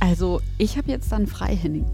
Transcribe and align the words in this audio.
Also, 0.00 0.40
ich 0.58 0.76
habe 0.76 0.90
jetzt 0.90 1.10
dann 1.12 1.26
frei, 1.26 1.56
Henning. 1.56 1.86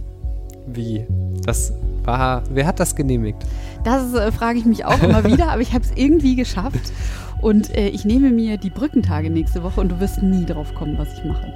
Wie? 0.67 1.05
Das 1.45 1.73
war. 2.05 2.43
Wer 2.51 2.67
hat 2.67 2.81
das 2.81 2.95
genehmigt? 2.95 3.45
Das 3.83 4.15
äh, 4.15 4.33
frage 4.33 4.59
ich 4.59 4.65
mich 4.65 4.85
auch 4.85 5.03
immer 5.03 5.25
wieder, 5.31 5.51
aber 5.51 5.61
ich 5.61 5.73
habe 5.73 5.85
es 5.85 5.93
irgendwie 5.95 6.37
geschafft. 6.37 6.93
Und 7.41 7.77
äh, 7.77 7.89
ich 7.89 8.05
nehme 8.05 8.31
mir 8.31 8.57
die 8.57 8.71
Brückentage 8.71 9.31
nächste 9.31 9.63
Woche 9.63 9.81
und 9.81 9.91
du 9.91 10.01
wirst 10.01 10.23
nie 10.23 10.47
drauf 10.47 10.75
kommen, 10.75 10.97
was 10.99 11.13
ich 11.19 11.25
mache. 11.25 11.53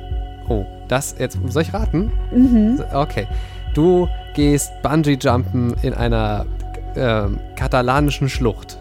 Oh, 0.48 0.64
das 0.88 1.14
jetzt. 1.18 1.38
Soll 1.48 1.62
ich 1.62 1.72
raten? 1.72 2.10
Mhm. 2.32 2.82
Okay. 2.92 3.26
Du 3.74 4.08
gehst 4.34 4.70
Bungee-Jumpen 4.82 5.74
in 5.82 5.94
einer 5.94 6.46
ähm, 6.96 7.38
katalanischen 7.56 8.28
Schlucht. 8.28 8.78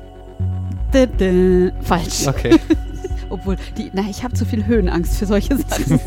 Falsch. 1.81 2.27
Okay. 2.27 2.57
Obwohl, 3.29 3.57
die, 3.77 3.91
na, 3.93 4.03
ich 4.09 4.23
habe 4.23 4.33
zu 4.33 4.45
viel 4.45 4.65
Höhenangst 4.65 5.17
für 5.17 5.25
solche 5.25 5.57
Sachen. 5.69 5.99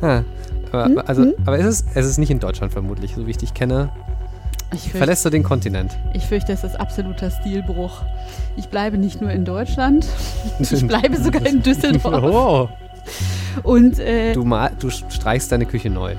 Ah, 0.00 0.22
aber, 0.72 0.84
Hm? 0.86 1.02
also, 1.06 1.22
Hm? 1.22 1.34
aber 1.46 1.58
ist 1.58 1.66
es, 1.66 1.84
es 1.94 2.06
ist 2.06 2.18
nicht 2.18 2.30
in 2.30 2.40
Deutschland 2.40 2.72
vermutlich, 2.72 3.14
so 3.14 3.26
wie 3.26 3.30
ich 3.30 3.38
dich 3.38 3.54
kenne. 3.54 3.90
Ich 4.74 4.90
Verlässt 4.92 5.24
du 5.24 5.30
den 5.30 5.42
Kontinent? 5.42 5.96
ich 6.12 6.26
fürchte, 6.26 6.52
es 6.52 6.62
ist 6.62 6.78
absoluter 6.78 7.30
Stilbruch. 7.30 8.02
Ich 8.56 8.68
bleibe 8.68 8.98
nicht 8.98 9.20
nur 9.20 9.30
in 9.30 9.44
Deutschland, 9.46 10.06
ich 10.58 10.86
bleibe 10.86 11.16
sogar 11.16 11.46
in 11.46 11.62
Düsseldorf. 11.62 12.68
Oh, 13.62 13.62
Und 13.62 13.98
äh, 13.98 14.34
du, 14.34 14.44
mal, 14.44 14.70
du 14.78 14.90
streichst 14.90 15.50
deine 15.50 15.64
Küche 15.64 15.88
neu. 15.88 16.14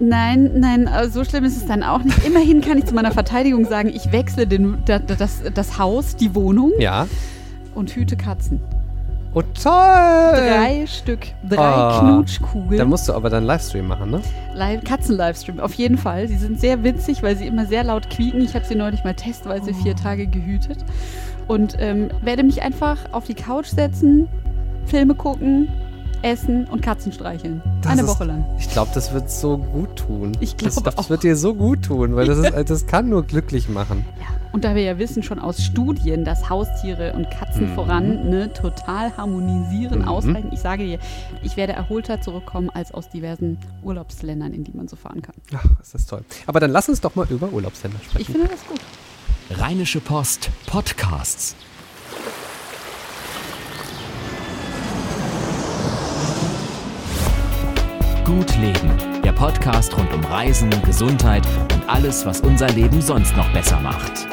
nein, 0.00 0.52
nein, 0.56 0.86
äh, 0.86 1.08
so 1.10 1.22
schlimm 1.24 1.44
ist 1.44 1.56
es 1.58 1.66
dann 1.66 1.82
auch 1.82 2.02
nicht. 2.02 2.24
Immerhin 2.26 2.60
kann 2.62 2.78
ich 2.78 2.86
zu 2.86 2.94
meiner 2.94 3.12
Verteidigung 3.12 3.66
sagen, 3.66 3.90
ich 3.90 4.10
wechsle 4.12 4.46
den, 4.46 4.78
da- 4.86 4.98
da- 5.00 5.14
das, 5.16 5.42
das 5.54 5.78
Haus, 5.78 6.16
die 6.16 6.34
Wohnung 6.34 6.72
Ja. 6.78 7.06
und 7.74 7.90
hüte 7.94 8.16
Katzen. 8.16 8.60
Oh, 9.34 9.42
toll! 9.42 9.72
Drei 10.34 10.84
Stück, 10.86 11.20
drei 11.48 11.58
Ah. 11.58 12.00
Knutschkugeln. 12.00 12.78
Da 12.78 12.84
musst 12.86 13.08
du 13.08 13.12
aber 13.12 13.28
dann 13.28 13.44
Livestream 13.44 13.86
machen, 13.86 14.10
ne? 14.10 14.20
Live 14.54 14.82
Katzen-Livestream, 14.84 15.60
auf 15.60 15.74
jeden 15.74 15.98
Fall. 15.98 16.26
Sie 16.28 16.36
sind 16.38 16.58
sehr 16.58 16.82
witzig, 16.82 17.22
weil 17.22 17.36
sie 17.36 17.46
immer 17.46 17.66
sehr 17.66 17.84
laut 17.84 18.08
quieken. 18.08 18.40
Ich 18.40 18.54
habe 18.54 18.64
sie 18.64 18.74
neulich 18.74 19.04
mal 19.04 19.14
testweise 19.14 19.74
vier 19.74 19.94
Oh. 19.98 20.02
Tage 20.02 20.26
gehütet. 20.26 20.78
Und 21.46 21.76
ähm, 21.78 22.08
werde 22.22 22.42
mich 22.42 22.62
einfach 22.62 22.96
auf 23.12 23.24
die 23.26 23.34
Couch 23.34 23.66
setzen, 23.66 24.28
Filme 24.86 25.14
gucken, 25.14 25.68
essen 26.22 26.64
und 26.66 26.82
Katzen 26.82 27.12
streicheln. 27.12 27.62
Das 27.82 27.92
Eine 27.92 28.02
ist- 28.02 28.08
Woche 28.08 28.24
lang. 28.24 28.44
Ich 28.58 28.68
glaube, 28.70 28.90
das 28.94 29.12
wird 29.12 29.30
so 29.30 29.58
gut 29.58 29.96
tun. 29.96 30.36
Ich 30.40 30.56
das, 30.56 30.74
glaube 30.74 30.90
das 30.90 30.98
auch. 30.98 31.10
wird 31.10 31.22
dir 31.22 31.36
so 31.36 31.54
gut 31.54 31.82
tun, 31.84 32.16
weil 32.16 32.26
das, 32.26 32.38
ist, 32.38 32.52
das 32.70 32.86
kann 32.86 33.08
nur 33.08 33.22
glücklich 33.24 33.68
machen. 33.68 34.04
Ja. 34.20 34.26
Und 34.50 34.64
da 34.64 34.74
wir 34.74 34.82
ja 34.82 34.98
wissen 34.98 35.22
schon 35.22 35.38
aus 35.38 35.62
Studien, 35.62 36.24
dass 36.24 36.48
Haustiere 36.48 37.12
und 37.12 37.30
Katzen 37.30 37.70
Mhm. 37.70 37.74
voran 37.74 38.30
ne, 38.30 38.52
total 38.52 39.14
harmonisieren, 39.16 40.00
Mhm. 40.02 40.08
ausreichen. 40.08 40.48
Ich 40.52 40.60
sage 40.60 40.84
dir, 40.84 40.98
ich 41.42 41.56
werde 41.56 41.74
erholter 41.74 42.20
zurückkommen 42.22 42.70
als 42.70 42.92
aus 42.92 43.10
diversen 43.10 43.58
Urlaubsländern, 43.82 44.52
in 44.54 44.64
die 44.64 44.72
man 44.72 44.88
so 44.88 44.96
fahren 44.96 45.20
kann. 45.22 45.34
Ach, 45.54 45.80
ist 45.82 45.94
das 45.94 46.06
toll. 46.06 46.24
Aber 46.46 46.60
dann 46.60 46.70
lass 46.70 46.88
uns 46.88 47.00
doch 47.02 47.14
mal 47.14 47.26
über 47.30 47.52
Urlaubsländer 47.52 47.98
Ich 48.02 48.08
sprechen. 48.10 48.32
finde 48.32 48.48
das 48.48 48.66
gut. 48.66 48.80
Rheinische 49.60 50.00
Post 50.00 50.50
Podcasts. 50.66 51.54
Gut 58.28 58.58
Leben, 58.58 59.22
der 59.24 59.32
Podcast 59.32 59.96
rund 59.96 60.12
um 60.12 60.22
Reisen, 60.22 60.68
Gesundheit 60.84 61.46
und 61.72 61.88
alles, 61.88 62.26
was 62.26 62.42
unser 62.42 62.68
Leben 62.68 63.00
sonst 63.00 63.34
noch 63.34 63.50
besser 63.54 63.80
macht. 63.80 64.28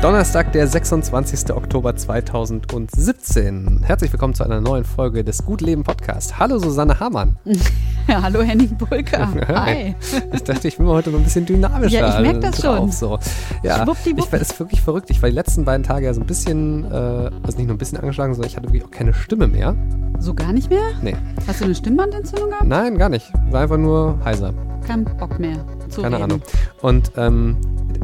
Donnerstag, 0.00 0.52
der 0.52 0.66
26. 0.66 1.52
Oktober 1.52 1.94
2017. 1.94 3.82
Herzlich 3.84 4.10
willkommen 4.10 4.32
zu 4.32 4.42
einer 4.42 4.62
neuen 4.62 4.86
Folge 4.86 5.22
des 5.22 5.44
Gut 5.44 5.60
Leben 5.60 5.84
Podcast. 5.84 6.38
Hallo 6.38 6.58
Susanne 6.58 6.98
Hamann. 6.98 7.36
Ja, 8.08 8.22
hallo 8.22 8.40
Henning 8.42 8.76
Bulka. 8.76 9.28
Hi. 9.48 9.94
Ich 10.32 10.42
dachte, 10.42 10.68
ich 10.68 10.76
bin 10.78 10.86
mal 10.86 10.94
heute 10.94 11.10
mal 11.10 11.18
ein 11.18 11.24
bisschen 11.24 11.46
dynamischer 11.46 11.98
Ja, 12.00 12.16
ich 12.16 12.22
merk 12.22 12.40
das 12.40 12.56
drauf. 12.60 12.78
schon. 12.78 12.92
So. 12.92 13.18
Ja, 13.62 13.82
ich 13.82 13.86
war, 14.32 14.40
ist 14.40 14.58
wirklich 14.58 14.80
verrückt. 14.80 15.10
Ich 15.10 15.22
war 15.22 15.28
die 15.28 15.34
letzten 15.34 15.64
beiden 15.64 15.82
Tage 15.84 16.06
ja 16.06 16.14
so 16.14 16.20
ein 16.20 16.26
bisschen, 16.26 16.84
äh, 16.90 16.94
also 16.94 17.58
nicht 17.58 17.66
nur 17.66 17.74
ein 17.74 17.78
bisschen 17.78 17.98
angeschlagen, 17.98 18.34
sondern 18.34 18.48
ich 18.50 18.56
hatte 18.56 18.66
wirklich 18.68 18.84
auch 18.84 18.90
keine 18.90 19.12
Stimme 19.14 19.46
mehr. 19.46 19.74
So 20.18 20.34
gar 20.34 20.52
nicht 20.52 20.70
mehr? 20.70 20.80
Nee, 21.02 21.14
Hast 21.46 21.60
du 21.60 21.64
eine 21.66 21.74
Stimmbandentzündung 21.74 22.50
gehabt? 22.50 22.66
nein, 22.66 22.98
gar 22.98 23.08
nicht. 23.08 23.30
War 23.50 23.60
einfach 23.62 23.76
nur 23.78 24.18
heiser. 24.24 24.52
Kein 24.86 25.04
Bock 25.04 25.38
mehr 25.38 25.56
zu 25.88 26.02
Keine 26.02 26.16
reden. 26.16 26.24
Ahnung. 26.24 26.42
Und 26.80 27.12
ähm, 27.16 27.56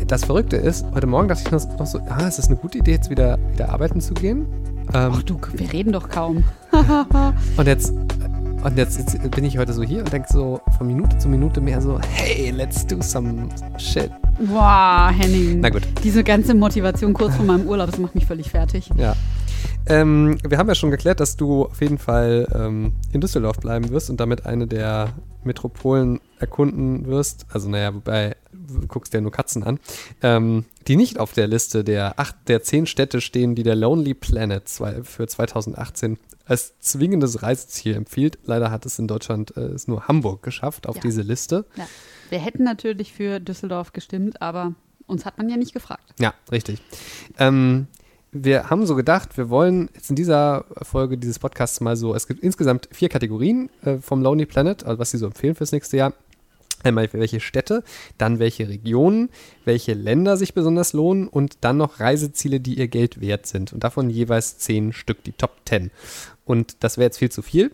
das 0.06 0.25
Verrückte 0.25 0.56
ist, 0.56 0.84
heute 0.94 1.06
Morgen 1.06 1.28
dachte 1.28 1.42
ich 1.47 1.50
noch, 1.50 1.78
noch 1.78 1.86
so, 1.86 1.98
ah, 2.09 2.26
ist 2.28 2.38
das 2.38 2.48
eine 2.48 2.56
gute 2.56 2.78
Idee, 2.78 2.92
jetzt 2.92 3.10
wieder, 3.10 3.38
wieder 3.53 3.71
arbeiten 3.71 4.00
zu 4.00 4.15
gehen? 4.15 4.47
Ähm, 4.92 5.12
Ach 5.15 5.22
du, 5.22 5.38
wir 5.54 5.72
reden 5.72 5.92
doch 5.92 6.09
kaum. 6.09 6.44
Und 7.56 7.66
jetzt, 7.66 7.94
und 8.64 8.78
jetzt, 8.78 8.98
jetzt 8.98 9.30
bin 9.30 9.44
ich 9.44 9.58
heute 9.58 9.72
so 9.75 9.82
hier 9.82 10.00
und 10.00 10.12
denke 10.12 10.26
so 10.32 10.60
von 10.78 10.86
Minute 10.86 11.19
zu 11.19 11.28
Minute 11.28 11.60
mehr 11.60 11.82
so, 11.82 12.00
hey, 12.00 12.50
let's 12.50 12.86
do 12.86 13.00
some 13.02 13.48
shit. 13.78 14.10
Boah, 14.38 15.12
Henning. 15.14 15.60
Na 15.60 15.69
gut. 15.69 15.82
Diese 16.02 16.25
ganze 16.25 16.54
Motivation 16.54 17.12
kurz 17.12 17.36
vor 17.36 17.44
meinem 17.44 17.66
Urlaub, 17.66 17.91
das 17.91 18.00
macht 18.00 18.14
mich 18.14 18.26
völlig 18.26 18.50
fertig. 18.50 18.88
Ja. 18.97 19.14
Ähm, 19.86 20.38
wir 20.48 20.56
haben 20.56 20.69
ja 20.69 20.74
schon 20.74 20.91
geklärt, 20.91 21.20
dass 21.20 21.36
du 21.36 21.66
auf 21.66 21.80
jeden 21.82 21.98
Fall 21.98 22.48
ähm, 22.54 22.94
in 23.12 23.20
Düsseldorf 23.20 23.58
bleiben 23.58 23.91
wirst 23.91 24.08
und 24.08 24.19
damit 24.19 24.47
eine 24.47 24.66
der 24.66 25.12
Metropolen 25.44 26.20
erkunden 26.38 27.06
wirst. 27.06 27.44
Also 27.53 27.69
naja, 27.69 27.94
wobei 27.94 28.34
du 28.50 28.86
guckst 28.86 29.12
dir 29.12 29.20
nur 29.20 29.30
Katzen 29.30 29.62
an, 29.62 29.78
ähm, 30.22 30.64
die 30.88 30.97
nicht 30.97 31.20
auf 31.20 31.32
der 31.32 31.48
Liste 31.48 31.84
der 31.84 32.19
acht, 32.19 32.34
der 32.48 32.62
zehn 32.62 32.86
Städte 32.86 33.20
stehen, 33.20 33.54
die 33.54 33.62
der 33.62 33.76
Lonely 33.76 34.14
Planet 34.14 34.69
für 35.03 35.26
2018 35.26 36.19
als 36.47 36.78
zwingendes 36.81 37.43
Reiseziel 37.43 37.94
empfiehlt. 37.94 38.38
Leider 38.44 38.71
hat 38.71 38.84
es 38.87 38.99
in 38.99 39.09
Deutschland 39.09 39.56
äh, 39.56 39.60
es 39.60 39.88
nur 39.88 40.09
Hamburg 40.09 40.43
geschafft 40.43 40.87
auf 40.87 40.97
Ja. 40.97 41.03
diese 41.03 41.22
Liste. 41.22 41.65
Ja. 41.77 41.87
Wir 42.31 42.38
hätten 42.38 42.65
natürlich 42.65 43.12
für 43.12 43.41
Düsseldorf 43.41 43.93
gestimmt, 43.93 44.43
aber 44.43 44.75
uns 45.06 45.25
hat 45.25 45.38
man 45.38 45.49
ja 45.49 45.56
nicht 45.56 45.72
gefragt. 45.72 46.15
Ja, 46.19 46.34
richtig. 46.50 46.81
Ähm, 47.38 47.87
wir 48.33 48.69
haben 48.71 48.84
so 48.87 48.94
gedacht, 48.97 49.37
wir 49.37 49.49
wollen 49.49 49.88
jetzt 49.94 50.10
in 50.10 50.16
dieser 50.16 50.65
Folge 50.83 51.16
dieses 51.19 51.38
Podcasts 51.38 51.81
mal 51.81 51.97
so, 51.97 52.15
es 52.15 52.27
gibt 52.27 52.41
insgesamt 52.43 52.88
vier 52.91 53.09
Kategorien 53.09 53.71
äh, 53.84 53.99
vom 53.99 54.22
Lonely 54.22 54.47
Planet, 54.47 54.84
also 54.84 54.99
was 54.99 55.10
sie 55.12 55.19
so 55.19 55.27
empfehlen 55.27 55.54
fürs 55.54 55.72
nächste 55.72 55.97
Jahr. 55.99 56.15
Einmal 56.84 57.12
welche 57.12 57.41
Städte, 57.41 57.83
dann 58.19 58.39
welche 58.39 58.69
Regionen, 58.69 59.31
welche 59.65 59.95
Länder 59.95 60.37
sich 60.37 60.55
besonders 60.55 60.93
lohnen 60.93 61.27
und 61.28 61.59
dann 61.62 61.78
noch 61.78 61.99
Reiseziele, 61.99 62.61
die 62.61 62.78
ihr 62.78 62.89
Geld 62.89 63.21
wert 63.21 63.47
sind. 63.47 63.72
Und 63.72 63.83
davon 63.83 64.11
jeweils 64.11 64.59
zehn 64.59 64.93
Stück, 64.93 65.25
die 65.25 65.33
Top 65.33 65.56
10. 65.67 65.91
Und 66.45 66.77
das 66.81 66.99
wäre 66.99 67.06
jetzt 67.06 67.19
viel 67.19 67.31
zu 67.31 67.43
viel. 67.43 67.72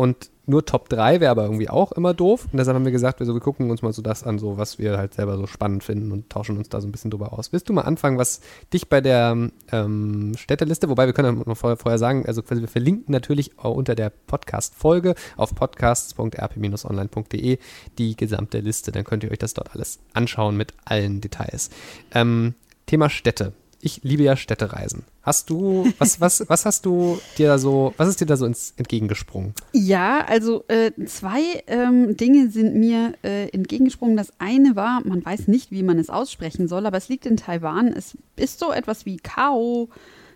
Und 0.00 0.30
nur 0.46 0.64
Top 0.64 0.88
3 0.88 1.20
wäre 1.20 1.30
aber 1.30 1.44
irgendwie 1.44 1.68
auch 1.68 1.92
immer 1.92 2.14
doof. 2.14 2.46
Und 2.50 2.56
deshalb 2.56 2.74
haben 2.74 2.86
wir 2.86 2.92
gesagt, 2.92 3.20
wir, 3.20 3.26
so, 3.26 3.34
wir 3.34 3.42
gucken 3.42 3.70
uns 3.70 3.82
mal 3.82 3.92
so 3.92 4.00
das 4.00 4.24
an, 4.24 4.38
so 4.38 4.56
was 4.56 4.78
wir 4.78 4.96
halt 4.96 5.12
selber 5.12 5.36
so 5.36 5.46
spannend 5.46 5.84
finden 5.84 6.10
und 6.10 6.30
tauschen 6.30 6.56
uns 6.56 6.70
da 6.70 6.80
so 6.80 6.88
ein 6.88 6.92
bisschen 6.92 7.10
drüber 7.10 7.34
aus. 7.34 7.52
Willst 7.52 7.68
du 7.68 7.74
mal 7.74 7.82
anfangen, 7.82 8.16
was 8.16 8.40
dich 8.72 8.88
bei 8.88 9.02
der 9.02 9.50
ähm, 9.72 10.32
Städteliste, 10.38 10.88
wobei 10.88 11.04
wir 11.04 11.12
können 11.12 11.42
noch 11.44 11.54
vorher, 11.54 11.76
vorher 11.76 11.98
sagen, 11.98 12.24
also 12.24 12.42
wir 12.48 12.66
verlinken 12.66 13.12
natürlich 13.12 13.58
unter 13.58 13.94
der 13.94 14.08
Podcast-Folge 14.08 15.16
auf 15.36 15.54
podcasts.rp-online.de 15.54 17.58
die 17.98 18.16
gesamte 18.16 18.60
Liste. 18.60 18.90
Dann 18.90 19.04
könnt 19.04 19.22
ihr 19.22 19.30
euch 19.30 19.38
das 19.38 19.52
dort 19.52 19.74
alles 19.74 19.98
anschauen 20.14 20.56
mit 20.56 20.72
allen 20.86 21.20
Details. 21.20 21.68
Ähm, 22.14 22.54
Thema 22.86 23.10
Städte. 23.10 23.52
Ich 23.82 24.00
liebe 24.02 24.22
ja 24.22 24.36
Städtereisen. 24.36 25.04
Hast 25.22 25.50
du, 25.50 25.90
was, 25.98 26.20
was, 26.20 26.44
was 26.48 26.66
hast 26.66 26.84
du 26.84 27.18
dir 27.38 27.48
da 27.48 27.58
so, 27.58 27.94
was 27.96 28.08
ist 28.08 28.20
dir 28.20 28.26
da 28.26 28.36
so 28.36 28.46
ins, 28.46 28.74
entgegengesprungen? 28.76 29.54
Ja, 29.72 30.24
also 30.26 30.64
äh, 30.68 30.92
zwei 31.06 31.62
ähm, 31.66 32.16
Dinge 32.16 32.50
sind 32.50 32.74
mir 32.74 33.14
äh, 33.22 33.48
entgegengesprungen. 33.48 34.16
Das 34.16 34.32
eine 34.38 34.76
war, 34.76 35.00
man 35.06 35.24
weiß 35.24 35.48
nicht, 35.48 35.70
wie 35.70 35.82
man 35.82 35.98
es 35.98 36.10
aussprechen 36.10 36.68
soll, 36.68 36.86
aber 36.86 36.98
es 36.98 37.08
liegt 37.08 37.26
in 37.26 37.36
Taiwan. 37.36 37.88
Es 37.88 38.16
ist 38.36 38.58
so 38.58 38.72
etwas 38.72 39.06
wie 39.06 39.16
Kao 39.16 39.88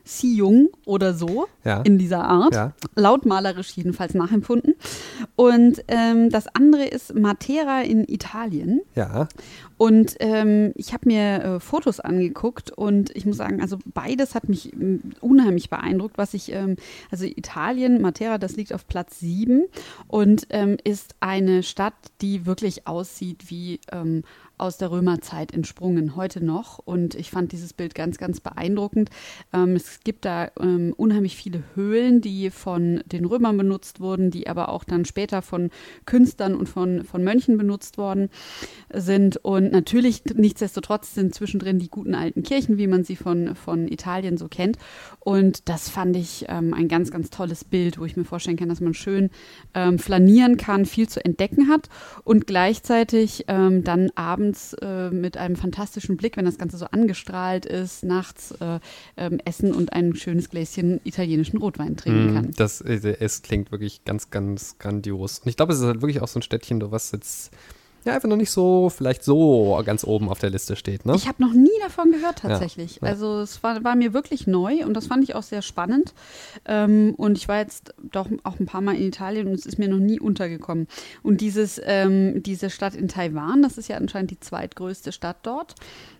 Siung 0.05 0.69
oder 0.85 1.15
so 1.15 1.47
Ja. 1.65 1.81
in 1.83 1.99
dieser 1.99 2.25
Art. 2.25 2.55
Ja. 2.55 2.73
Lautmalerisch 2.95 3.71
jedenfalls 3.77 4.15
nachempfunden. 4.15 4.75
Und 5.35 5.83
ähm, 5.89 6.31
das 6.31 6.47
andere 6.55 6.85
ist 6.85 7.15
Matera 7.15 7.81
in 7.83 8.05
Italien. 8.07 8.81
Ja. 8.95 9.29
Und 9.77 10.17
ähm, 10.21 10.73
ich 10.77 10.93
habe 10.93 11.09
mir 11.09 11.43
äh, 11.43 11.61
Fotos 11.61 11.99
angeguckt 12.01 12.71
und 12.71 13.11
ich 13.17 13.27
muss 13.27 13.39
sagen, 13.39 13.61
also 13.61 13.79
beides 13.93 14.35
hat 14.35 14.49
mich 14.49 14.73
ähm, 14.73 15.01
unheimlich 15.21 15.69
beeindruckt, 15.71 16.17
was 16.17 16.35
ich, 16.35 16.53
ähm, 16.53 16.77
also 17.11 17.25
Italien, 17.25 18.01
Matera, 18.01 18.39
das 18.39 18.57
liegt 18.57 18.73
auf 18.73 18.87
Platz 18.87 19.19
7 19.21 19.65
und 20.07 20.47
ähm, 20.51 20.77
ist 20.85 21.15
eine 21.21 21.63
Stadt, 21.63 21.95
die 22.21 22.47
wirklich 22.47 22.87
aussieht 22.87 23.51
wie 23.51 23.81
ähm, 23.91 24.23
aus 24.65 24.79
der 24.79 24.91
Römerzeit 24.91 25.53
entsprungen, 25.53 26.17
heute 26.17 26.43
noch. 26.43 26.79
Und 26.79 27.15
ich 27.15 27.31
fand 27.31 27.53
dieses 27.53 27.75
Bild 27.75 27.95
ganz, 27.95 28.17
ganz 28.17 28.41
beeindruckend. 28.41 29.11
Ähm, 29.53 29.77
es 29.77 30.01
gibt 30.03 30.25
da 30.25 30.51
ähm, 30.59 30.95
unheimlich 30.97 31.37
viele 31.37 31.63
Höhlen, 31.75 32.23
die 32.23 32.51
von 32.51 33.05
den 33.05 33.27
Römern 33.27 33.59
benutzt 33.59 34.01
wurden, 34.01 34.31
die 34.31 34.49
aber 34.49 34.71
auch 34.71 34.85
dann 34.85 35.05
später 35.05 35.43
von 35.43 35.71
Künstlern 36.07 36.55
und 36.55 36.67
von, 36.67 37.05
von 37.05 37.23
Mönchen 37.23 37.59
benutzt 37.59 37.99
worden 37.99 38.31
sind. 38.91 39.37
Und 39.37 39.71
natürlich, 39.71 40.25
nichtsdestotrotz 40.35 41.15
sind 41.15 41.35
zwischendrin 41.35 41.79
die 41.79 41.91
guten 41.91 42.15
alten 42.15 42.43
Kirchen, 42.43 42.79
wie 42.79 42.87
man 42.87 43.05
sie 43.05 43.17
von, 43.17 43.55
von 43.55 43.87
Italien 43.87 44.39
so 44.39 44.49
kennt. 44.49 44.79
Und 45.21 45.69
das 45.69 45.91
fand 45.91 46.17
ich 46.17 46.47
ähm, 46.49 46.73
ein 46.73 46.89
ganz, 46.89 47.11
ganz 47.11 47.29
tolles 47.29 47.65
Bild, 47.65 47.99
wo 47.99 48.07
ich 48.07 48.17
mir 48.17 48.25
vorstellen 48.25 48.57
kann, 48.57 48.71
dass 48.71 48.81
man 48.81 48.95
schön 48.95 49.29
ähm, 49.75 49.99
flanieren 49.99 50.57
kann, 50.57 50.87
viel 50.87 51.07
zu 51.07 51.23
entdecken 51.23 51.69
hat 51.69 51.91
und 52.25 52.47
gleichzeitig 52.47 53.45
ähm, 53.49 53.85
dann 53.85 54.11
abends 54.15 54.54
äh, 54.81 55.11
mit 55.11 55.37
einem 55.37 55.57
fantastischen 55.57 56.17
Blick, 56.17 56.37
wenn 56.37 56.45
das 56.45 56.59
Ganze 56.59 56.77
so 56.77 56.87
angestrahlt 56.87 57.67
ist, 57.67 58.05
nachts 58.05 58.53
äh, 58.61 58.81
ähm, 59.17 59.41
essen 59.45 59.75
und 59.75 59.93
ein 59.93 60.15
schönes 60.15 60.51
Gläschen 60.51 61.01
italienischen 61.05 61.59
Rotwein 61.59 61.97
trinken 61.97 62.33
mm, 62.33 62.35
kann. 62.35 62.51
Das 62.57 62.81
äh, 62.81 63.17
es 63.21 63.43
klingt 63.43 63.73
wirklich 63.73 64.05
ganz, 64.05 64.31
ganz 64.31 64.79
grandios. 64.79 65.41
Und 65.41 65.49
ich 65.49 65.57
glaube, 65.57 65.73
es 65.73 65.81
ist 65.81 65.85
halt 65.85 66.03
wirklich 66.03 66.21
auch 66.21 66.29
so 66.29 66.39
ein 66.39 66.43
Städtchen, 66.43 66.81
was 66.91 67.13
jetzt 67.13 67.51
ja 68.05 68.15
einfach 68.15 68.29
noch 68.29 68.37
nicht 68.37 68.51
so, 68.51 68.91
vielleicht 68.91 69.25
so 69.25 69.81
ganz 69.85 70.05
oben 70.05 70.29
auf 70.29 70.39
der 70.39 70.51
Liste 70.51 70.77
steht. 70.77 71.07
Ne? 71.07 71.15
Ich 71.17 71.29
habe 71.29 71.43
noch 71.43 71.53
nie 71.53 71.71
davon 71.83 72.13
gehört 72.13 72.39
tatsächlich. 72.41 72.97
Ja, 72.97 73.07
ja. 73.07 73.13
Also 73.13 73.41
es 73.41 73.63
war, 73.63 73.83
war, 73.85 73.97
mir 73.97 74.13
wirklich 74.13 74.47
neu 74.47 74.85
und 74.85 74.95
das 74.95 75.07
fand 75.07 75.25
ich 75.25 75.35
auch 75.35 75.43
sehr 75.43 75.63
spannend. 75.63 76.15
Ähm, 76.65 77.15
und 77.17 77.39
ich 77.39 77.49
war 77.49 77.59
jetzt 77.59 77.95
doch 78.03 78.29
auch 78.43 78.59
ein 78.59 78.67
paar 78.67 78.81
Mal 78.81 78.97
in 78.97 79.09
Italien 79.09 79.49
und 79.49 79.55
es 79.55 79.67
ist 79.67 79.79
mir 79.79 79.89
noch 79.89 79.99
nie 79.99 80.21
untergekommen. 80.21 80.89
Und 81.23 81.41
dieses, 81.41 81.81
ähm, 81.85 82.43
diese 82.43 82.71
Stadt 82.71 82.95
in 82.95 83.09
Taiwan, 83.09 83.63
das 83.63 83.79
ist 83.79 83.89
ja 83.89 83.97
anscheinend 83.97 84.31
die 84.31 84.41
zweitgrößte 84.41 85.13
Stadt 85.13 85.39
dort 85.43 85.75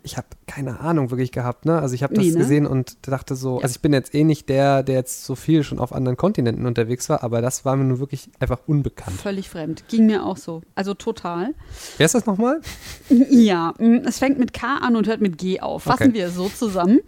ich 0.05 0.19
habe 0.19 0.27
keine 0.47 0.81
Ahnung 0.81 1.11
wirklich 1.11 1.33
gehabt, 1.33 1.65
ne? 1.65 1.81
Also 1.81 1.95
ich 1.95 2.03
habe 2.03 2.15
das 2.15 2.25
nee, 2.25 2.31
ne? 2.31 2.39
gesehen 2.39 2.67
und 2.67 3.09
dachte 3.09 3.35
so, 3.35 3.57
ja. 3.57 3.63
also 3.63 3.75
ich 3.75 3.81
bin 3.81 3.95
jetzt 3.95 4.15
eh 4.15 4.23
nicht 4.23 4.51
der, 4.51 4.83
der 4.83 4.97
jetzt 4.97 5.25
so 5.25 5.35
viel 5.35 5.63
schon 5.65 5.79
auf 5.79 5.95
anderen 5.95 6.19
Kontinenten 6.19 6.67
unterwegs 6.67 7.09
war, 7.09 7.25
aber 7.25 7.41
das 7.41 7.65
war 7.65 7.75
mir 7.75 7.85
nur 7.85 8.01
wirklich 8.01 8.29
einfach 8.39 8.61
unbekannt. 8.67 9.17
Völlig 9.17 9.49
fremd. 9.49 9.85
Ging 9.89 10.05
mir 10.05 10.27
auch 10.27 10.37
so. 10.37 10.61
Also 10.75 10.93
total. 10.93 11.55
Wer 11.97 12.07
ist 12.07 12.15
das 12.15 12.27
nochmal? 12.27 12.61
Ja, 13.09 13.75
mm, 13.79 14.03
es 14.05 14.19
fängt 14.19 14.39
mit 14.39 14.53
K 14.53 14.79
an 14.79 14.97
und 14.97 15.07
hört 15.07 15.21
mit 15.21 15.39
G 15.39 15.61
auf. 15.61 15.85
Fassen 15.85 16.09
okay. 16.09 16.15
wir 16.15 16.31
so 16.31 16.49
zusammen. 16.49 17.01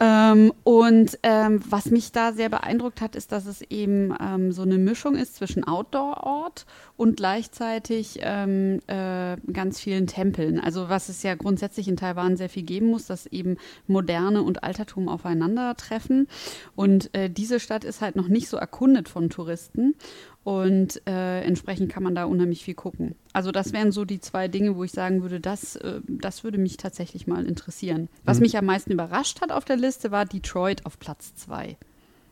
Ähm, 0.00 0.52
und 0.64 1.18
ähm, 1.22 1.60
was 1.68 1.86
mich 1.86 2.12
da 2.12 2.32
sehr 2.32 2.48
beeindruckt 2.48 3.00
hat, 3.00 3.16
ist, 3.16 3.32
dass 3.32 3.46
es 3.46 3.62
eben 3.62 4.14
ähm, 4.20 4.52
so 4.52 4.62
eine 4.62 4.78
Mischung 4.78 5.16
ist 5.16 5.36
zwischen 5.36 5.64
Outdoor-Ort 5.64 6.66
und 6.96 7.16
gleichzeitig 7.16 8.18
ähm, 8.22 8.80
äh, 8.86 9.36
ganz 9.52 9.80
vielen 9.80 10.06
Tempeln. 10.06 10.60
Also 10.60 10.88
was 10.88 11.08
es 11.08 11.22
ja 11.22 11.34
grundsätzlich 11.34 11.88
in 11.88 11.96
Taiwan 11.96 12.36
sehr 12.36 12.48
viel 12.48 12.64
geben 12.64 12.88
muss, 12.88 13.06
dass 13.06 13.26
eben 13.26 13.56
Moderne 13.86 14.42
und 14.42 14.64
Altertum 14.64 15.08
aufeinandertreffen. 15.08 16.28
Und 16.74 17.14
äh, 17.14 17.30
diese 17.30 17.60
Stadt 17.60 17.84
ist 17.84 18.00
halt 18.00 18.16
noch 18.16 18.28
nicht 18.28 18.48
so 18.48 18.56
erkundet 18.56 19.08
von 19.08 19.30
Touristen. 19.30 19.94
Und 20.48 21.06
äh, 21.06 21.42
entsprechend 21.42 21.92
kann 21.92 22.02
man 22.02 22.14
da 22.14 22.24
unheimlich 22.24 22.64
viel 22.64 22.72
gucken. 22.72 23.14
Also 23.34 23.52
das 23.52 23.74
wären 23.74 23.92
so 23.92 24.06
die 24.06 24.18
zwei 24.18 24.48
Dinge, 24.48 24.76
wo 24.76 24.84
ich 24.84 24.92
sagen 24.92 25.20
würde, 25.20 25.40
das, 25.40 25.76
äh, 25.76 26.00
das 26.08 26.42
würde 26.42 26.56
mich 26.56 26.78
tatsächlich 26.78 27.26
mal 27.26 27.44
interessieren. 27.44 28.08
Was 28.24 28.38
mhm. 28.38 28.44
mich 28.44 28.56
am 28.56 28.64
meisten 28.64 28.90
überrascht 28.90 29.42
hat 29.42 29.52
auf 29.52 29.66
der 29.66 29.76
Liste, 29.76 30.10
war 30.10 30.24
Detroit 30.24 30.86
auf 30.86 30.98
Platz 30.98 31.34
zwei. 31.34 31.76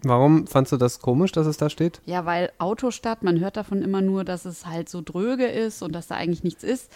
Warum 0.03 0.47
fandst 0.47 0.73
du 0.73 0.79
das 0.79 1.01
komisch, 1.01 1.33
dass 1.33 1.47
es 1.47 1.59
da 1.59 1.69
steht? 1.69 2.01
Ja, 2.07 2.25
weil 2.25 2.51
Autostadt, 2.57 3.23
man 3.23 3.39
hört 3.39 3.59
davon 3.59 3.83
immer 3.83 4.01
nur, 4.01 4.25
dass 4.25 4.47
es 4.47 4.65
halt 4.65 4.89
so 4.89 5.03
dröge 5.03 5.45
ist 5.45 5.83
und 5.83 5.93
dass 5.93 6.07
da 6.07 6.15
eigentlich 6.15 6.43
nichts 6.43 6.65
ist. 6.65 6.91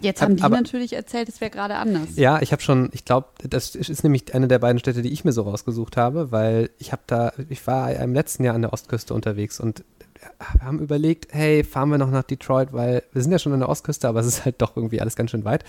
Jetzt 0.00 0.20
haben 0.20 0.34
die 0.34 0.42
aber, 0.42 0.56
natürlich 0.56 0.94
erzählt, 0.94 1.28
es 1.28 1.40
wäre 1.40 1.52
gerade 1.52 1.76
anders. 1.76 2.16
Ja, 2.16 2.42
ich 2.42 2.50
habe 2.50 2.60
schon, 2.60 2.90
ich 2.92 3.04
glaube, 3.04 3.28
das 3.48 3.76
ist 3.76 4.02
nämlich 4.02 4.34
eine 4.34 4.48
der 4.48 4.58
beiden 4.58 4.80
Städte, 4.80 5.02
die 5.02 5.12
ich 5.12 5.24
mir 5.24 5.32
so 5.32 5.42
rausgesucht 5.42 5.96
habe, 5.96 6.32
weil 6.32 6.70
ich 6.78 6.90
habe 6.90 7.02
da, 7.06 7.34
ich 7.48 7.64
war 7.68 7.92
im 7.94 8.14
letzten 8.14 8.42
Jahr 8.42 8.56
an 8.56 8.62
der 8.62 8.72
Ostküste 8.72 9.14
unterwegs 9.14 9.60
und 9.60 9.84
haben 10.60 10.78
überlegt, 10.80 11.32
hey, 11.32 11.64
fahren 11.64 11.90
wir 11.90 11.98
noch 11.98 12.10
nach 12.10 12.22
Detroit, 12.22 12.72
weil 12.72 13.02
wir 13.12 13.22
sind 13.22 13.32
ja 13.32 13.38
schon 13.38 13.52
an 13.52 13.60
der 13.60 13.68
Ostküste, 13.68 14.08
aber 14.08 14.20
es 14.20 14.26
ist 14.26 14.44
halt 14.44 14.60
doch 14.60 14.76
irgendwie 14.76 15.00
alles 15.00 15.16
ganz 15.16 15.30
schön 15.30 15.44
weit. 15.44 15.64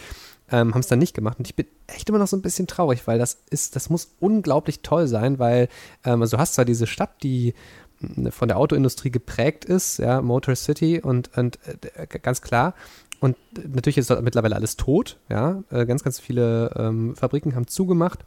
Ähm, 0.51 0.73
haben 0.73 0.81
es 0.81 0.87
dann 0.87 0.99
nicht 0.99 1.13
gemacht 1.13 1.39
und 1.39 1.47
ich 1.47 1.55
bin 1.55 1.65
echt 1.87 2.09
immer 2.09 2.17
noch 2.17 2.27
so 2.27 2.35
ein 2.35 2.41
bisschen 2.41 2.67
traurig, 2.67 3.07
weil 3.07 3.17
das 3.17 3.37
ist, 3.49 3.75
das 3.75 3.89
muss 3.89 4.15
unglaublich 4.19 4.81
toll 4.81 5.07
sein, 5.07 5.39
weil 5.39 5.69
ähm, 6.03 6.21
also 6.21 6.35
du 6.37 6.41
hast 6.41 6.55
zwar 6.55 6.65
diese 6.65 6.87
Stadt, 6.87 7.23
die 7.23 7.53
hm, 7.99 8.31
von 8.31 8.49
der 8.49 8.57
Autoindustrie 8.57 9.11
geprägt 9.11 9.63
ist, 9.63 9.97
ja, 9.97 10.21
Motor 10.21 10.55
City 10.55 10.99
und, 11.01 11.35
und 11.37 11.59
äh, 11.95 12.07
ganz 12.19 12.41
klar. 12.41 12.73
Und 13.21 13.37
natürlich 13.53 13.99
ist 13.99 14.09
dort 14.09 14.23
mittlerweile 14.23 14.55
alles 14.55 14.77
tot, 14.77 15.19
ja. 15.29 15.63
Äh, 15.69 15.85
ganz, 15.85 16.03
ganz 16.03 16.19
viele 16.19 16.71
ähm, 16.75 17.15
Fabriken 17.15 17.55
haben 17.55 17.67
zugemacht. 17.67 18.25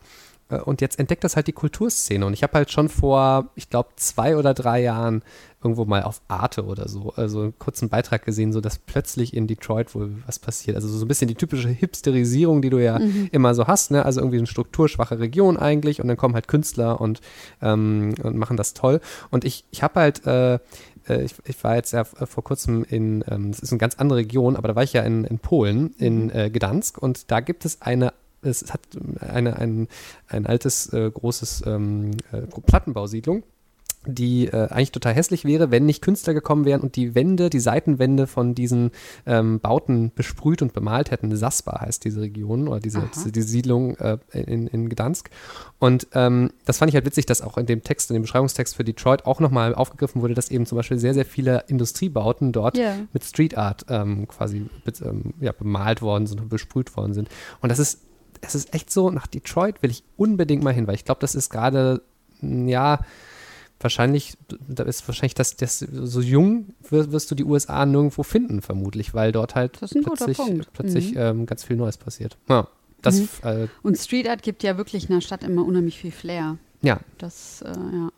Äh, 0.49 0.58
und 0.58 0.81
jetzt 0.81 0.99
entdeckt 0.99 1.25
das 1.25 1.37
halt 1.37 1.46
die 1.46 1.52
Kulturszene. 1.52 2.25
Und 2.25 2.32
ich 2.32 2.43
habe 2.43 2.55
halt 2.55 2.70
schon 2.70 2.88
vor, 2.88 3.50
ich 3.55 3.70
glaube, 3.70 3.91
zwei 3.96 4.37
oder 4.37 4.55
drei 4.55 4.82
Jahren 4.82 5.23
irgendwo 5.64 5.87
mal 5.87 6.02
auf 6.02 6.20
Arte 6.29 6.67
oder 6.67 6.88
so, 6.88 7.14
also 7.17 7.41
einen 7.41 7.58
kurzen 7.58 7.88
Beitrag 7.88 8.25
gesehen, 8.25 8.52
so 8.52 8.61
dass 8.61 8.79
plötzlich 8.79 9.35
in 9.35 9.46
Detroit 9.46 9.94
wohl 9.94 10.12
was 10.26 10.38
passiert. 10.38 10.76
Also 10.76 10.88
so 10.88 11.06
ein 11.06 11.08
bisschen 11.08 11.26
die 11.26 11.35
typische 11.35 11.70
Hipsterisierung, 11.70 12.61
die 12.61 12.69
du 12.69 12.79
ja 12.79 12.99
mhm. 12.99 13.31
immer 13.32 13.55
so 13.55 13.67
hast, 13.67 13.91
ne? 13.91 14.05
Also 14.05 14.20
irgendwie 14.20 14.37
eine 14.37 14.46
strukturschwache 14.46 15.19
Region 15.19 15.56
eigentlich 15.56 16.02
und 16.02 16.08
dann 16.08 16.19
kommen 16.19 16.35
halt 16.35 16.49
Künstler 16.49 17.00
und, 17.00 17.23
ähm, 17.62 18.14
und 18.23 18.37
machen 18.37 18.58
das 18.58 18.75
toll. 18.75 19.00
Und 19.31 19.46
ich, 19.46 19.64
ich 19.70 19.82
habe 19.82 20.00
halt 20.00 20.26
äh, 20.26 20.55
äh 21.08 21.23
ich, 21.25 21.35
ich, 21.46 21.64
war 21.64 21.76
jetzt 21.76 21.93
ja 21.93 22.05
vor 22.05 22.44
kurzem 22.44 22.85
in, 22.85 23.25
ähm, 23.29 23.50
das 23.50 23.61
ist 23.61 23.73
eine 23.73 23.79
ganz 23.79 23.94
andere 23.94 24.19
Region, 24.19 24.56
aber 24.56 24.69
da 24.69 24.76
war 24.76 24.82
ich 24.82 24.93
ja 24.93 25.02
in, 25.02 25.25
in 25.25 25.38
Polen, 25.38 25.94
in 25.96 26.25
mhm. 26.25 26.31
äh, 26.31 26.50
Gdansk 26.50 26.99
und 26.99 27.31
da 27.31 27.41
gibt 27.41 27.64
es 27.64 27.81
eine 27.81 28.12
es 28.44 28.73
hat 28.73 28.81
eine, 29.20 29.56
ein, 29.56 29.88
ein 30.29 30.46
altes, 30.46 30.93
äh, 30.93 31.11
großes 31.11 31.64
ähm, 31.67 32.12
äh, 32.32 32.43
Plattenbausiedlung 32.67 33.44
die 34.06 34.46
äh, 34.46 34.69
eigentlich 34.69 34.93
total 34.93 35.14
hässlich 35.14 35.44
wäre, 35.44 35.70
wenn 35.70 35.87
nicht 35.87 36.02
Künstler 36.02 36.35
gekommen 36.35 36.64
wären 36.64 36.81
und 36.81 36.96
die 36.96 37.14
Wände, 37.14 37.50
die 37.50 37.61
Seitenwände 37.61 38.26
von 38.26 38.55
diesen 38.55 38.91
ähm, 39.26 39.61
Bauten 39.61 40.12
besprüht 40.14 40.62
und 40.62 40.73
bemalt 40.73 41.11
hätten. 41.11 41.35
Saspa 41.35 41.81
heißt 41.81 42.05
diese 42.05 42.20
Region 42.20 42.69
oder 42.69 42.81
diese, 42.81 43.08
diese, 43.14 43.32
diese, 43.32 43.49
Siedlung 43.49 43.96
äh, 43.96 44.19
in, 44.32 44.67
in 44.67 44.88
Gdansk. 44.88 45.31
Und 45.79 46.06
ähm, 46.12 46.50
das 46.64 46.79
fand 46.79 46.91
ich 46.91 46.94
halt 46.94 47.06
witzig, 47.06 47.26
dass 47.26 47.43
auch 47.43 47.58
in 47.58 47.67
dem 47.67 47.82
Text, 47.82 48.11
in 48.11 48.14
dem 48.14 48.23
Beschreibungstext 48.23 48.76
für 48.76 48.85
Detroit 48.85 49.26
auch 49.26 49.41
nochmal 49.41 49.75
aufgegriffen 49.75 50.23
wurde, 50.23 50.35
dass 50.35 50.50
eben 50.50 50.67
zum 50.67 50.76
Beispiel 50.76 50.99
sehr, 50.99 51.14
sehr 51.14 51.26
viele 51.26 51.64
Industriebauten 51.69 52.52
dort 52.52 52.76
yeah. 52.76 52.96
mit 53.12 53.25
Street 53.25 53.56
Art 53.56 53.87
ähm, 53.88 54.29
quasi 54.29 54.67
ähm, 55.02 55.35
ja, 55.41 55.52
bemalt 55.52 56.02
worden 56.02 56.26
sind 56.26 56.41
und 56.41 56.49
besprüht 56.49 56.96
worden 56.96 57.14
sind. 57.14 57.29
Und 57.61 57.70
das 57.70 57.79
ist 57.79 58.00
es 58.46 58.55
ist 58.55 58.75
echt 58.75 58.91
so, 58.91 59.11
nach 59.11 59.26
Detroit 59.26 59.82
will 59.82 59.91
ich 59.91 60.05
unbedingt 60.17 60.62
mal 60.62 60.73
hin, 60.73 60.87
weil 60.87 60.94
ich 60.94 61.05
glaube, 61.05 61.20
das 61.20 61.35
ist 61.35 61.50
gerade, 61.50 62.02
ja, 62.41 63.00
wahrscheinlich, 63.81 64.37
da 64.69 64.85
ist 64.85 65.06
wahrscheinlich 65.06 65.35
das, 65.35 65.56
das 65.56 65.79
so 65.79 66.20
jung 66.20 66.75
wirst, 66.88 67.12
wirst, 67.12 67.31
du 67.31 67.35
die 67.35 67.44
USA 67.44 67.85
nirgendwo 67.85 68.23
finden, 68.23 68.62
vermutlich, 68.62 69.14
weil 69.14 69.32
dort 69.32 69.55
halt 69.55 69.73
plötzlich, 69.73 70.38
plötzlich 70.73 71.12
mhm. 71.12 71.19
ähm, 71.20 71.46
ganz 71.46 71.64
viel 71.64 71.76
Neues 71.76 71.99
passiert. 71.99 72.37
Ja, 72.49 72.69
das, 73.02 73.20
mhm. 73.20 73.29
äh, 73.43 73.69
Und 73.82 73.99
Street 73.99 74.29
Art 74.29 74.43
gibt 74.43 74.62
ja 74.62 74.76
wirklich 74.76 75.08
in 75.08 75.14
der 75.14 75.20
Stadt 75.20 75.44
immer 75.44 75.64
unheimlich 75.64 75.99
viel 75.99 76.12
Flair. 76.12 76.56
Ja. 76.82 77.00
Das, 77.19 77.62
äh, 77.62 77.69
ja. 77.69 78.08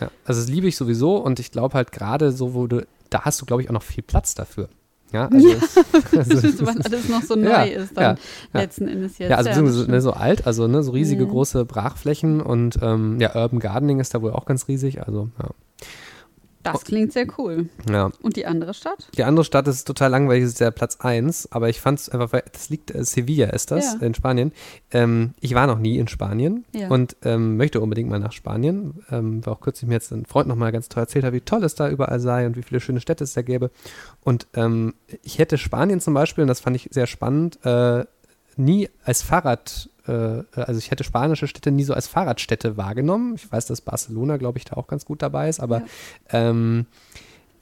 ja. 0.00 0.10
Also 0.24 0.40
das 0.40 0.48
liebe 0.48 0.68
ich 0.68 0.76
sowieso 0.76 1.16
und 1.16 1.40
ich 1.40 1.50
glaube 1.50 1.74
halt 1.74 1.92
gerade 1.92 2.32
so, 2.32 2.54
wo 2.54 2.66
du, 2.66 2.86
da 3.10 3.22
hast 3.22 3.40
du, 3.40 3.46
glaube 3.46 3.62
ich, 3.62 3.68
auch 3.68 3.74
noch 3.74 3.82
viel 3.82 4.02
Platz 4.02 4.34
dafür. 4.34 4.68
Ja, 5.12 5.26
also, 5.32 5.48
ja, 5.48 5.56
also 6.18 6.46
ist, 6.46 6.66
was 6.66 6.76
alles 6.84 7.08
noch 7.08 7.22
so 7.22 7.34
neu 7.34 7.48
ja, 7.48 7.62
ist 7.62 7.96
dann 7.96 8.18
ja, 8.52 8.60
letzten 8.60 8.88
Endes 8.88 9.18
jetzt. 9.18 9.30
Ja, 9.30 9.36
also 9.36 9.50
beziehungsweise 9.50 9.90
ne, 9.90 10.00
so 10.00 10.12
alt, 10.12 10.46
also 10.46 10.66
ne, 10.66 10.82
so 10.82 10.92
riesige 10.92 11.24
mhm. 11.24 11.30
große 11.30 11.64
Brachflächen 11.64 12.40
und 12.40 12.78
ähm, 12.82 13.18
ja, 13.20 13.34
Urban 13.34 13.58
Gardening 13.58 14.00
ist 14.00 14.14
da 14.14 14.22
wohl 14.22 14.32
auch 14.32 14.44
ganz 14.44 14.68
riesig, 14.68 15.06
also 15.06 15.30
ja. 15.42 15.50
Das 16.72 16.84
klingt 16.84 17.12
sehr 17.12 17.26
cool. 17.38 17.68
Ja. 17.90 18.10
Und 18.22 18.36
die 18.36 18.46
andere 18.46 18.74
Stadt? 18.74 19.08
Die 19.16 19.24
andere 19.24 19.44
Stadt 19.44 19.68
ist 19.68 19.84
total 19.84 20.10
langweilig, 20.10 20.44
das 20.44 20.50
ist 20.50 20.60
der 20.60 20.70
Platz 20.70 20.96
1, 21.00 21.52
aber 21.52 21.68
ich 21.68 21.80
fand 21.80 22.00
es 22.00 22.08
einfach, 22.08 22.32
weil 22.32 22.44
das 22.52 22.68
liegt, 22.68 22.94
äh, 22.94 23.04
Sevilla 23.04 23.48
ist 23.48 23.70
das, 23.70 23.96
ja. 24.00 24.06
in 24.06 24.14
Spanien. 24.14 24.52
Ähm, 24.90 25.34
ich 25.40 25.54
war 25.54 25.66
noch 25.66 25.78
nie 25.78 25.98
in 25.98 26.08
Spanien 26.08 26.64
ja. 26.72 26.88
und 26.88 27.16
ähm, 27.22 27.56
möchte 27.56 27.80
unbedingt 27.80 28.10
mal 28.10 28.18
nach 28.18 28.32
Spanien. 28.32 29.04
Ähm, 29.10 29.44
war 29.44 29.54
auch 29.54 29.60
kürzlich 29.60 29.88
mir 29.88 29.94
jetzt 29.94 30.12
ein 30.12 30.26
Freund 30.26 30.48
nochmal 30.48 30.72
ganz 30.72 30.88
toll 30.88 31.02
erzählt 31.02 31.24
hat, 31.24 31.32
wie 31.32 31.40
toll 31.40 31.64
es 31.64 31.74
da 31.74 31.88
überall 31.88 32.20
sei 32.20 32.46
und 32.46 32.56
wie 32.56 32.62
viele 32.62 32.80
schöne 32.80 33.00
Städte 33.00 33.24
es 33.24 33.34
da 33.34 33.42
gäbe. 33.42 33.70
Und 34.22 34.46
ähm, 34.54 34.94
ich 35.22 35.38
hätte 35.38 35.58
Spanien 35.58 36.00
zum 36.00 36.14
Beispiel, 36.14 36.42
und 36.42 36.48
das 36.48 36.60
fand 36.60 36.76
ich 36.76 36.88
sehr 36.90 37.06
spannend, 37.06 37.58
äh, 37.64 38.04
nie 38.58 38.88
als 39.04 39.22
Fahrrad 39.22 39.88
äh, 40.08 40.42
also 40.54 40.78
ich 40.78 40.90
hätte 40.90 41.04
spanische 41.04 41.46
Städte 41.46 41.70
nie 41.70 41.84
so 41.84 41.94
als 41.94 42.08
Fahrradstädte 42.08 42.76
wahrgenommen. 42.76 43.34
Ich 43.36 43.50
weiß, 43.50 43.66
dass 43.66 43.80
Barcelona, 43.80 44.36
glaube 44.38 44.58
ich, 44.58 44.64
da 44.64 44.76
auch 44.76 44.86
ganz 44.86 45.04
gut 45.04 45.22
dabei 45.22 45.48
ist, 45.48 45.60
aber 45.60 45.80
ja. 45.80 46.50
ähm, 46.50 46.86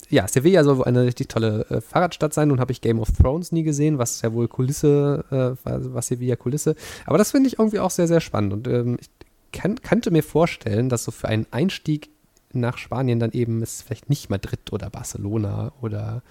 ja, 0.09 0.29
Sevilla 0.29 0.63
soll 0.63 0.79
wohl 0.79 0.85
eine 0.85 1.05
richtig 1.05 1.29
tolle 1.29 1.67
äh, 1.69 1.81
Fahrradstadt 1.81 2.33
sein. 2.33 2.49
Nun 2.49 2.61
habe 2.61 2.71
ich 2.71 2.81
Game 2.81 3.01
of 3.01 3.11
Thrones 3.11 3.51
nie 3.51 3.65
gesehen, 3.65 3.99
was 3.99 4.23
ja 4.23 4.33
wohl 4.33 4.47
Kulisse, 4.47 5.25
äh, 5.31 5.65
was 5.65 6.07
Sevilla 6.07 6.37
Kulisse. 6.37 6.77
Aber 7.07 7.19
das 7.19 7.33
finde 7.33 7.49
ich 7.49 7.59
irgendwie 7.59 7.81
auch 7.81 7.91
sehr, 7.91 8.07
sehr 8.07 8.21
spannend. 8.21 8.53
Und 8.53 8.69
ähm, 8.69 8.99
ich 9.01 9.11
kann, 9.53 9.83
könnte 9.83 10.13
mir 10.13 10.23
vorstellen, 10.23 10.89
dass 10.89 11.05
so 11.05 11.11
für 11.11 11.29
einen 11.29 11.47
Einstieg 11.51 12.11
nach 12.53 12.79
Spanien 12.79 13.19
dann 13.19 13.33
eben 13.33 13.63
es 13.63 13.83
vielleicht 13.83 14.09
nicht 14.09 14.31
Madrid 14.31 14.73
oder 14.73 14.91
Barcelona 14.91 15.73
oder 15.81 16.23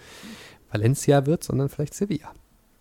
Valencia 0.72 1.26
wird, 1.26 1.44
sondern 1.44 1.68
vielleicht 1.68 1.94
Sevilla. 1.94 2.32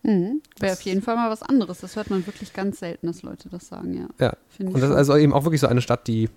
Mhm. 0.05 0.43
Wäre 0.61 0.75
auf 0.75 0.81
jeden 0.83 1.03
Fall 1.03 1.17
mal 1.17 1.31
was 1.31 1.43
anderes. 1.43 1.81
Das 1.81 1.97
hört 1.97 2.11
man 2.11 2.27
wirklich 2.27 2.53
ganz 2.53 2.79
selten, 2.81 3.07
dass 3.07 3.23
Leute 3.23 3.49
das 3.49 3.67
sagen, 3.69 3.95
ja. 3.95 4.09
Ja. 4.21 4.37
Finde 4.49 4.71
ich 4.71 4.75
Und 4.77 4.81
das 4.83 4.91
ist 4.91 4.97
also 4.97 5.17
eben 5.17 5.33
auch 5.33 5.45
wirklich 5.45 5.61
so 5.61 5.67
eine 5.67 5.81
Stadt, 5.81 6.07
die, 6.07 6.29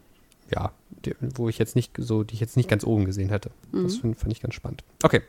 ja, 0.53 0.71
die, 1.05 1.13
wo 1.19 1.49
ich 1.49 1.57
jetzt 1.57 1.75
nicht 1.75 1.91
so, 1.97 2.23
die 2.23 2.33
ich 2.33 2.39
jetzt 2.39 2.55
nicht 2.57 2.69
ganz 2.69 2.83
oben 2.85 3.05
gesehen 3.05 3.29
hätte. 3.29 3.51
Das 3.73 3.97
Mhm. 3.97 3.99
find, 4.01 4.17
fand 4.19 4.31
ich 4.31 4.41
ganz 4.41 4.53
spannend. 4.55 4.83
Okay. 5.03 5.21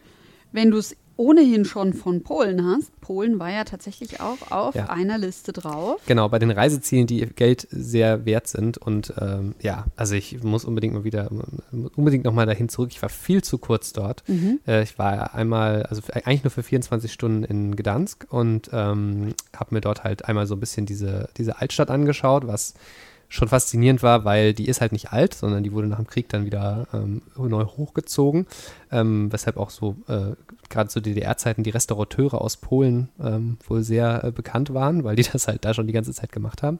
Wenn 0.52 0.70
du 0.70 0.78
es 0.78 0.96
ohnehin 1.16 1.64
schon 1.64 1.94
von 1.94 2.22
Polen 2.22 2.64
hast, 2.64 2.92
Polen 3.00 3.40
war 3.40 3.50
ja 3.50 3.64
tatsächlich 3.64 4.20
auch 4.20 4.52
auf 4.52 4.76
Ja. 4.76 4.84
einer 4.88 5.18
Liste 5.18 5.52
drauf. 5.52 6.00
Genau, 6.06 6.28
bei 6.28 6.38
den 6.38 6.52
Reisezielen, 6.52 7.08
die 7.08 7.26
Geld 7.26 7.66
sehr 7.72 8.24
wert 8.24 8.46
sind. 8.46 8.78
Und 8.78 9.12
ähm, 9.20 9.56
ja, 9.60 9.86
also 9.96 10.14
ich 10.14 10.44
muss 10.44 10.64
unbedingt 10.64 10.94
mal 10.94 11.02
wieder, 11.02 11.28
unbedingt 11.96 12.24
nochmal 12.24 12.46
dahin 12.46 12.68
zurück. 12.68 12.90
Ich 12.92 13.02
war 13.02 13.08
viel 13.08 13.42
zu 13.42 13.58
kurz 13.58 13.92
dort. 13.92 14.22
Mhm. 14.28 14.60
Äh, 14.64 14.84
ich 14.84 14.96
war 14.96 15.34
einmal, 15.34 15.82
also 15.84 16.02
eigentlich 16.12 16.44
nur 16.44 16.52
für 16.52 16.62
24 16.62 17.12
Stunden 17.12 17.42
in 17.42 17.74
Gdansk 17.74 18.26
und 18.30 18.70
ähm, 18.72 19.34
habe 19.56 19.74
mir 19.74 19.80
dort 19.80 20.04
halt 20.04 20.24
einmal 20.26 20.46
so 20.46 20.54
ein 20.54 20.60
bisschen 20.60 20.86
diese, 20.86 21.30
diese 21.36 21.60
Altstadt 21.60 21.90
angeschaut, 21.90 22.46
was 22.46 22.74
schon 23.28 23.48
faszinierend 23.48 24.02
war, 24.02 24.24
weil 24.24 24.54
die 24.54 24.68
ist 24.68 24.80
halt 24.80 24.92
nicht 24.92 25.12
alt, 25.12 25.34
sondern 25.34 25.62
die 25.62 25.72
wurde 25.72 25.86
nach 25.86 25.98
dem 25.98 26.06
Krieg 26.06 26.28
dann 26.28 26.46
wieder 26.46 26.88
ähm, 26.94 27.22
neu 27.36 27.64
hochgezogen, 27.64 28.46
ähm, 28.90 29.30
weshalb 29.30 29.58
auch 29.58 29.70
so 29.70 29.96
äh, 30.08 30.32
gerade 30.70 30.88
zu 30.88 31.00
DDR-Zeiten 31.00 31.62
die 31.62 31.70
Restaurateure 31.70 32.40
aus 32.40 32.56
Polen 32.56 33.08
ähm, 33.22 33.58
wohl 33.66 33.82
sehr 33.82 34.24
äh, 34.24 34.30
bekannt 34.30 34.72
waren, 34.72 35.04
weil 35.04 35.16
die 35.16 35.22
das 35.32 35.46
halt 35.46 35.64
da 35.64 35.74
schon 35.74 35.86
die 35.86 35.92
ganze 35.92 36.12
Zeit 36.12 36.32
gemacht 36.32 36.62
haben. 36.62 36.78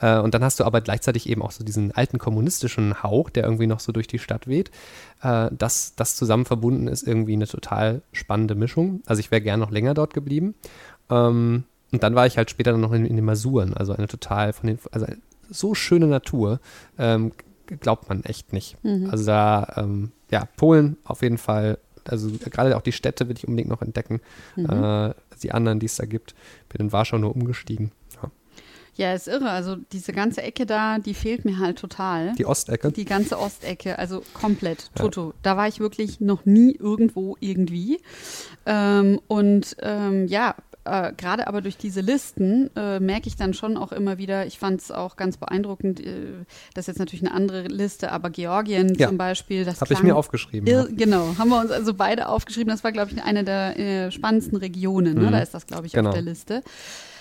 Äh, 0.00 0.18
und 0.18 0.34
dann 0.34 0.44
hast 0.44 0.60
du 0.60 0.64
aber 0.64 0.80
gleichzeitig 0.80 1.28
eben 1.28 1.42
auch 1.42 1.50
so 1.52 1.64
diesen 1.64 1.92
alten 1.92 2.18
kommunistischen 2.18 3.02
Hauch, 3.02 3.30
der 3.30 3.44
irgendwie 3.44 3.66
noch 3.66 3.80
so 3.80 3.90
durch 3.90 4.06
die 4.06 4.20
Stadt 4.20 4.46
weht. 4.46 4.70
Äh, 5.22 5.50
das, 5.52 5.94
das 5.96 6.14
zusammen 6.14 6.44
verbunden 6.44 6.86
ist 6.86 7.06
irgendwie 7.06 7.34
eine 7.34 7.48
total 7.48 8.02
spannende 8.12 8.54
Mischung. 8.54 9.02
Also 9.06 9.20
ich 9.20 9.30
wäre 9.30 9.42
gern 9.42 9.60
noch 9.60 9.70
länger 9.70 9.94
dort 9.94 10.14
geblieben. 10.14 10.54
Ähm, 11.10 11.64
und 11.90 12.02
dann 12.02 12.14
war 12.14 12.26
ich 12.26 12.36
halt 12.36 12.50
später 12.50 12.76
noch 12.76 12.92
in, 12.92 13.06
in 13.06 13.16
den 13.16 13.24
Masuren, 13.24 13.74
also 13.74 13.94
eine 13.94 14.08
total 14.08 14.52
von 14.52 14.66
den, 14.66 14.78
also 14.92 15.06
so 15.50 15.74
schöne 15.74 16.06
Natur, 16.06 16.60
ähm, 16.98 17.32
glaubt 17.80 18.08
man 18.08 18.24
echt 18.24 18.52
nicht. 18.52 18.82
Mhm. 18.84 19.08
Also 19.10 19.26
da, 19.26 19.74
ähm, 19.76 20.12
ja, 20.30 20.44
Polen 20.56 20.96
auf 21.04 21.22
jeden 21.22 21.38
Fall, 21.38 21.78
also 22.04 22.30
gerade 22.50 22.76
auch 22.76 22.82
die 22.82 22.92
Städte 22.92 23.28
will 23.28 23.36
ich 23.36 23.46
unbedingt 23.46 23.68
noch 23.70 23.82
entdecken, 23.82 24.20
Mhm. 24.56 24.66
äh, 24.70 25.14
die 25.42 25.52
anderen, 25.52 25.78
die 25.78 25.86
es 25.86 25.96
da 25.96 26.04
gibt. 26.06 26.34
Bin 26.68 26.80
in 26.86 26.92
Warschau 26.92 27.18
nur 27.18 27.34
umgestiegen. 27.34 27.92
Ja. 28.22 28.30
Ja, 28.96 29.12
ist 29.14 29.28
irre. 29.28 29.50
Also 29.50 29.76
diese 29.92 30.12
ganze 30.12 30.42
Ecke 30.42 30.66
da, 30.66 30.98
die 30.98 31.14
fehlt 31.14 31.44
mir 31.44 31.58
halt 31.58 31.78
total. 31.78 32.34
Die 32.34 32.46
Ostecke. 32.46 32.90
Die 32.90 33.04
ganze 33.04 33.38
Ostecke, 33.38 33.96
also 33.98 34.24
komplett, 34.34 34.90
Ja. 34.96 35.02
Toto. 35.04 35.34
Da 35.42 35.56
war 35.56 35.68
ich 35.68 35.78
wirklich 35.78 36.18
noch 36.20 36.44
nie 36.46 36.72
irgendwo 36.74 37.36
irgendwie. 37.38 38.00
Ähm, 38.66 39.20
und 39.28 39.76
ähm, 39.82 40.26
ja, 40.26 40.56
äh, 40.90 41.12
gerade 41.16 41.46
aber 41.46 41.60
durch 41.60 41.76
diese 41.76 42.00
Listen 42.00 42.70
äh, 42.76 43.00
merke 43.00 43.28
ich 43.28 43.36
dann 43.36 43.54
schon 43.54 43.76
auch 43.76 43.92
immer 43.92 44.18
wieder, 44.18 44.46
ich 44.46 44.58
fand 44.58 44.80
es 44.80 44.90
auch 44.90 45.16
ganz 45.16 45.36
beeindruckend, 45.36 46.00
äh, 46.00 46.32
das 46.74 46.84
ist 46.84 46.86
jetzt 46.88 46.98
natürlich 46.98 47.22
eine 47.24 47.32
andere 47.34 47.62
Liste, 47.68 48.10
aber 48.12 48.30
Georgien 48.30 48.94
Ja. 48.94 49.08
zum 49.08 49.18
Beispiel, 49.18 49.64
das 49.64 49.80
Habe 49.80 49.92
ich 49.94 50.02
mir 50.02 50.16
aufgeschrieben. 50.16 50.66
ja. 50.68 50.82
Ir 50.84 50.88
genau, 50.94 51.34
haben 51.38 51.48
wir 51.50 51.60
uns 51.60 51.70
also 51.70 51.94
beide 51.94 52.28
aufgeschrieben. 52.28 52.70
Das 52.70 52.84
war, 52.84 52.92
glaube 52.92 53.10
ich, 53.12 53.22
eine 53.22 53.44
der 53.44 53.78
äh, 53.78 54.10
spannendsten 54.10 54.56
Regionen. 54.58 55.14
Ne? 55.14 55.26
Mhm. 55.28 55.32
Da 55.32 55.38
ist 55.40 55.54
das, 55.54 55.66
glaube 55.66 55.86
ich, 55.86 55.92
Genau. 55.92 56.08
auf 56.10 56.14
der 56.14 56.22
Liste. 56.22 56.62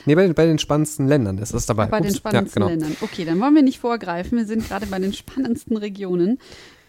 Nee, 0.05 0.15
bei, 0.15 0.23
den- 0.23 0.33
bei 0.35 0.45
den 0.45 0.57
spannendsten 0.59 1.07
Ländern 1.07 1.37
ist 1.37 1.53
das 1.53 1.65
dabei. 1.65 1.87
Bei 1.87 1.99
den 1.99 2.09
Ups, 2.11 2.17
spannendsten 2.17 2.61
ja, 2.61 2.69
genau. 2.69 2.79
Ländern. 2.85 2.97
Okay, 3.01 3.25
dann 3.25 3.39
wollen 3.41 3.55
wir 3.55 3.61
nicht 3.63 3.79
vorgreifen. 3.79 4.37
Wir 4.37 4.45
sind 4.45 4.67
gerade 4.67 4.85
bei 4.85 4.99
den 4.99 5.11
spannendsten 5.13 5.75
Regionen. 5.77 6.39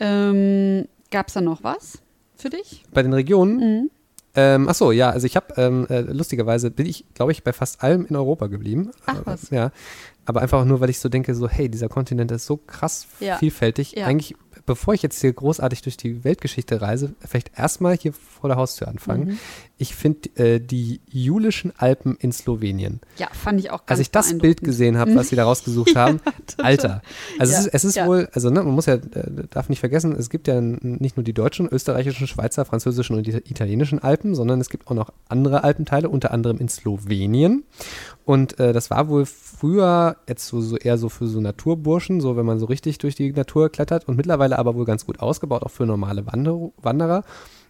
Ähm, 0.00 0.86
Gab 1.10 1.28
es 1.28 1.34
da 1.34 1.40
noch 1.40 1.64
was 1.64 1.98
für 2.36 2.50
dich? 2.50 2.84
Bei 2.92 3.02
den 3.02 3.12
Regionen, 3.14 3.56
Mhm. 3.56 3.90
Ähm, 4.38 4.68
ach 4.68 4.74
so, 4.76 4.92
ja, 4.92 5.10
also 5.10 5.26
ich 5.26 5.34
habe, 5.34 5.54
ähm, 5.56 5.86
äh, 5.90 6.00
lustigerweise 6.02 6.70
bin 6.70 6.86
ich, 6.86 7.04
glaube 7.14 7.32
ich, 7.32 7.42
bei 7.42 7.52
fast 7.52 7.82
allem 7.82 8.06
in 8.06 8.14
Europa 8.14 8.46
geblieben. 8.46 8.90
Ach, 9.06 9.20
was. 9.24 9.50
Ja, 9.50 9.72
aber 10.26 10.42
einfach 10.42 10.64
nur, 10.64 10.80
weil 10.80 10.90
ich 10.90 11.00
so 11.00 11.08
denke, 11.08 11.34
so, 11.34 11.48
hey, 11.48 11.68
dieser 11.68 11.88
Kontinent 11.88 12.30
ist 12.30 12.46
so 12.46 12.56
krass 12.58 13.08
Ja. 13.18 13.38
vielfältig. 13.38 13.92
Ja. 13.92 14.06
Eigentlich, 14.06 14.36
bevor 14.64 14.94
ich 14.94 15.02
jetzt 15.02 15.20
hier 15.20 15.32
großartig 15.32 15.82
durch 15.82 15.96
die 15.96 16.22
Weltgeschichte 16.22 16.80
reise, 16.80 17.14
vielleicht 17.20 17.58
erstmal 17.58 17.96
hier 17.96 18.12
vor 18.12 18.48
der 18.48 18.56
Haustür 18.58 18.86
anfangen. 18.86 19.24
Mhm. 19.28 19.38
Ich 19.80 19.94
finde 19.94 20.28
äh, 20.34 20.60
die 20.60 21.00
Julischen 21.08 21.72
Alpen 21.76 22.16
in 22.16 22.32
Slowenien. 22.32 23.00
Ja, 23.16 23.28
fand 23.32 23.60
ich 23.60 23.70
auch 23.70 23.86
ganz 23.86 23.90
Als 23.90 24.00
ich 24.00 24.10
das 24.10 24.36
Bild 24.36 24.60
gesehen 24.62 24.98
habe, 24.98 25.14
was 25.14 25.28
sie 25.28 25.36
da 25.36 25.44
rausgesucht 25.44 25.94
haben, 25.96 26.20
total. 26.46 26.66
Alter. 26.66 27.02
Also 27.38 27.52
Ja, 27.52 27.60
es 27.60 27.66
ist, 27.66 27.74
es 27.74 27.84
ist 27.84 27.96
ja. 27.96 28.06
wohl, 28.06 28.28
also 28.32 28.50
ne, 28.50 28.62
man 28.62 28.74
muss 28.74 28.86
ja, 28.86 28.94
äh, 28.94 29.00
darf 29.50 29.68
nicht 29.68 29.78
vergessen, 29.78 30.16
es 30.18 30.30
gibt 30.30 30.48
ja 30.48 30.60
nicht 30.60 31.16
nur 31.16 31.22
die 31.22 31.32
deutschen, 31.32 31.68
österreichischen, 31.68 32.26
Schweizer, 32.26 32.64
französischen 32.64 33.16
und 33.16 33.28
italienischen 33.28 34.00
Alpen, 34.00 34.34
sondern 34.34 34.60
es 34.60 34.68
gibt 34.68 34.88
auch 34.88 34.94
noch 34.94 35.12
andere 35.28 35.62
Alpenteile, 35.62 36.08
unter 36.08 36.32
anderem 36.32 36.58
in 36.58 36.68
Slowenien. 36.68 37.62
Und 38.24 38.58
äh, 38.58 38.72
das 38.72 38.90
war 38.90 39.08
wohl 39.08 39.26
früher 39.26 40.16
jetzt 40.28 40.48
so, 40.48 40.60
so 40.60 40.76
eher 40.76 40.98
so 40.98 41.08
für 41.08 41.28
so 41.28 41.40
Naturburschen, 41.40 42.20
so 42.20 42.36
wenn 42.36 42.44
man 42.44 42.58
so 42.58 42.66
richtig 42.66 42.98
durch 42.98 43.14
die 43.14 43.32
Natur 43.32 43.70
klettert 43.70 44.08
und 44.08 44.16
mittlerweile 44.16 44.58
aber 44.58 44.74
wohl 44.74 44.84
ganz 44.84 45.06
gut 45.06 45.20
ausgebaut, 45.20 45.62
auch 45.62 45.70
für 45.70 45.86
normale 45.86 46.26
Wander 46.26 46.70
Wanderer. 46.82 47.24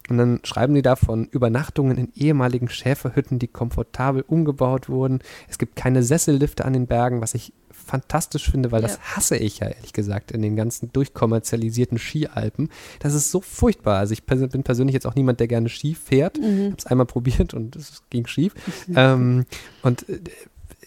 Und 0.08 0.18
dann 0.18 0.40
schreiben 0.44 0.74
die 0.74 0.82
da 0.82 0.96
von 0.96 1.26
Übernachtungen 1.26 1.98
in 1.98 2.12
ehemaligen 2.14 2.68
Schäferhütten, 2.68 3.38
die 3.38 3.48
komfortabel 3.48 4.24
umgebaut 4.26 4.88
wurden. 4.88 5.20
Es 5.48 5.58
gibt 5.58 5.76
keine 5.76 6.02
Sessellifte 6.02 6.64
an 6.64 6.72
den 6.72 6.86
Bergen, 6.86 7.20
was 7.20 7.34
ich 7.34 7.52
fantastisch 7.70 8.50
finde, 8.50 8.70
weil 8.70 8.82
Ja. 8.82 8.88
das 8.88 9.00
hasse 9.00 9.36
ich 9.36 9.60
ja 9.60 9.68
ehrlich 9.68 9.92
gesagt 9.92 10.30
in 10.30 10.42
den 10.42 10.56
ganzen 10.56 10.92
durchkommerzialisierten 10.92 11.98
Skialpen. 11.98 12.68
Das 13.00 13.14
ist 13.14 13.30
so 13.30 13.40
furchtbar. 13.40 13.98
Also 13.98 14.12
ich 14.12 14.26
pers 14.26 14.46
bin 14.48 14.62
persönlich 14.62 14.94
jetzt 14.94 15.06
auch 15.06 15.14
niemand, 15.14 15.40
der 15.40 15.48
gerne 15.48 15.68
Ski 15.68 15.94
fährt. 15.94 16.38
Mhm. 16.38 16.44
Ich 16.44 16.64
habe 16.66 16.74
es 16.78 16.86
einmal 16.86 17.06
probiert 17.06 17.54
und 17.54 17.76
es 17.76 18.02
ging 18.10 18.26
schief. 18.26 18.54
ähm, 18.94 19.46
und 19.82 20.08
äh, 20.08 20.20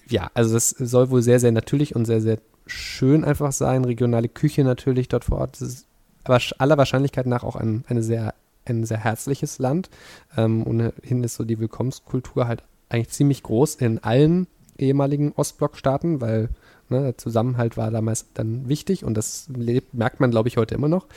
ja, 0.09 0.29
also 0.33 0.53
das 0.53 0.69
soll 0.69 1.09
wohl 1.09 1.21
sehr, 1.21 1.39
sehr 1.39 1.51
natürlich 1.51 1.95
und 1.95 2.05
sehr, 2.05 2.21
sehr 2.21 2.37
schön 2.67 3.23
einfach 3.23 3.51
sein. 3.51 3.85
Regionale 3.85 4.29
Küche 4.29 4.63
natürlich 4.63 5.07
dort 5.07 5.25
vor 5.25 5.39
Ort. 5.39 5.53
Das 5.59 5.67
ist 5.67 5.87
aber 6.23 6.39
aller 6.59 6.77
Wahrscheinlichkeit 6.77 7.25
nach 7.25 7.43
auch 7.43 7.55
ein, 7.55 7.83
eine 7.87 8.03
sehr, 8.03 8.33
ein 8.65 8.85
sehr 8.85 9.03
herzliches 9.03 9.59
Land. 9.59 9.89
Ähm, 10.37 10.65
ohnehin 10.65 11.23
ist 11.23 11.35
so 11.35 11.43
die 11.43 11.59
Willkommenskultur 11.59 12.47
halt 12.47 12.63
eigentlich 12.89 13.09
ziemlich 13.09 13.43
groß 13.43 13.75
in 13.75 13.99
allen 13.99 14.47
ehemaligen 14.77 15.31
Ostblockstaaten, 15.33 16.21
weil 16.21 16.49
ne, 16.89 17.01
der 17.01 17.17
Zusammenhalt 17.17 17.77
war 17.77 17.91
damals 17.91 18.27
dann 18.33 18.67
wichtig 18.67 19.03
und 19.03 19.15
das 19.15 19.47
lebt, 19.55 19.93
merkt 19.93 20.19
man, 20.19 20.31
glaube 20.31 20.49
ich, 20.49 20.57
heute 20.57 20.75
immer 20.75 20.89
noch. 20.89 21.07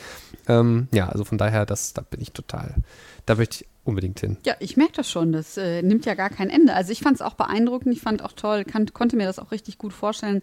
Ähm, 0.48 0.88
ja, 0.92 1.08
also 1.08 1.24
von 1.24 1.38
daher, 1.38 1.66
das, 1.66 1.92
da 1.94 2.02
bin 2.02 2.20
ich 2.20 2.32
total, 2.32 2.74
da 3.26 3.34
möchte 3.34 3.64
ich 3.64 3.73
unbedingt 3.84 4.20
hin. 4.20 4.36
Ja, 4.46 4.54
ich 4.60 4.76
merke 4.76 4.92
das 4.96 5.10
schon. 5.10 5.32
Das 5.32 5.56
äh, 5.56 5.82
nimmt 5.82 6.06
ja 6.06 6.14
gar 6.14 6.30
kein 6.30 6.50
Ende. 6.50 6.74
Also 6.74 6.90
ich 6.92 7.00
fand 7.00 7.16
es 7.16 7.22
auch 7.22 7.34
beeindruckend. 7.34 7.94
Ich 7.94 8.00
fand 8.00 8.22
auch 8.22 8.32
toll, 8.32 8.64
kann, 8.64 8.86
konnte 8.92 9.16
mir 9.16 9.26
das 9.26 9.38
auch 9.38 9.50
richtig 9.52 9.78
gut 9.78 9.92
vorstellen, 9.92 10.42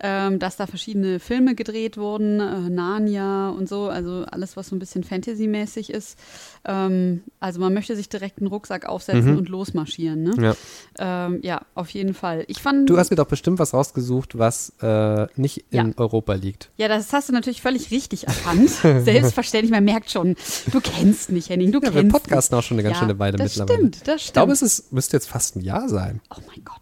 ähm, 0.00 0.38
dass 0.38 0.56
da 0.56 0.66
verschiedene 0.66 1.20
Filme 1.20 1.54
gedreht 1.54 1.96
wurden, 1.96 2.40
äh, 2.40 2.70
Narnia 2.70 3.50
und 3.50 3.68
so. 3.68 3.88
Also 3.88 4.24
alles, 4.30 4.56
was 4.56 4.68
so 4.68 4.76
ein 4.76 4.78
bisschen 4.78 5.04
Fantasy-mäßig 5.04 5.90
ist. 5.90 6.18
Ähm, 6.64 7.22
also 7.40 7.60
man 7.60 7.74
möchte 7.74 7.94
sich 7.96 8.08
direkt 8.08 8.38
einen 8.38 8.46
Rucksack 8.48 8.86
aufsetzen 8.86 9.32
Mhm. 9.32 9.38
und 9.38 9.48
losmarschieren. 9.48 10.22
Ne? 10.22 10.54
Ja. 10.98 11.26
Ähm, 11.26 11.40
ja, 11.42 11.62
auf 11.74 11.90
jeden 11.90 12.14
Fall. 12.14 12.44
Ich 12.48 12.60
fand. 12.60 12.88
Du 12.88 12.96
hast 12.98 13.10
mir 13.10 13.16
doch 13.16 13.26
bestimmt 13.26 13.58
was 13.58 13.74
rausgesucht, 13.74 14.38
was 14.38 14.72
äh, 14.80 15.26
nicht 15.36 15.64
in 15.70 15.88
Ja. 15.88 15.92
Europa 15.96 16.34
liegt. 16.34 16.70
ja, 16.76 16.88
das 16.88 17.12
hast 17.12 17.28
du 17.28 17.32
natürlich 17.32 17.62
völlig 17.62 17.90
richtig 17.90 18.26
erkannt. 18.26 18.70
Selbstverständlich, 19.04 19.70
man 19.70 19.84
merkt 19.84 20.10
schon, 20.10 20.36
du 20.72 20.80
kennst 20.80 21.30
mich, 21.30 21.48
Henning, 21.50 21.72
du 21.72 21.78
Ja, 21.80 21.92
wir 21.94 22.00
kennst 22.02 22.12
podcasten 22.12 22.56
auch 22.58 22.62
schon 22.62 22.77
eine 22.78 22.82
ganz 22.84 22.96
ja, 22.96 23.00
schöne 23.00 23.18
Weile 23.18 23.36
das 23.36 23.56
mittlerweile. 23.56 23.78
Stimmt, 23.78 24.08
das 24.08 24.16
Ich 24.16 24.22
stimmt. 24.22 24.32
glaube, 24.34 24.52
es 24.52 24.62
ist, 24.62 24.92
müsste 24.92 25.16
jetzt 25.16 25.28
fast 25.28 25.56
ein 25.56 25.60
Jahr 25.60 25.88
sein. 25.88 26.20
Oh 26.30 26.40
mein 26.46 26.64
Gott. 26.64 26.80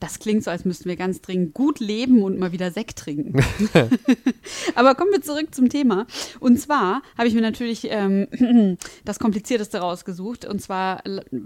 Das 0.00 0.20
klingt 0.20 0.44
so, 0.44 0.50
als 0.52 0.64
müssten 0.64 0.88
wir 0.88 0.94
ganz 0.94 1.20
dringend 1.20 1.54
gut 1.54 1.80
leben 1.80 2.22
und 2.22 2.38
mal 2.38 2.52
wieder 2.52 2.70
Sekt 2.70 3.00
trinken. 3.00 3.42
Aber 4.76 4.94
kommen 4.94 5.10
wir 5.10 5.22
zurück 5.22 5.52
zum 5.52 5.68
Thema. 5.70 6.06
Und 6.38 6.58
zwar 6.60 7.02
habe 7.16 7.26
ich 7.26 7.34
mir 7.34 7.40
natürlich 7.40 7.88
ähm, 7.90 8.28
das 9.04 9.18
Komplizierteste 9.18 9.78
rausgesucht. 9.78 10.44
Und 10.44 10.60
zwar, 10.62 11.02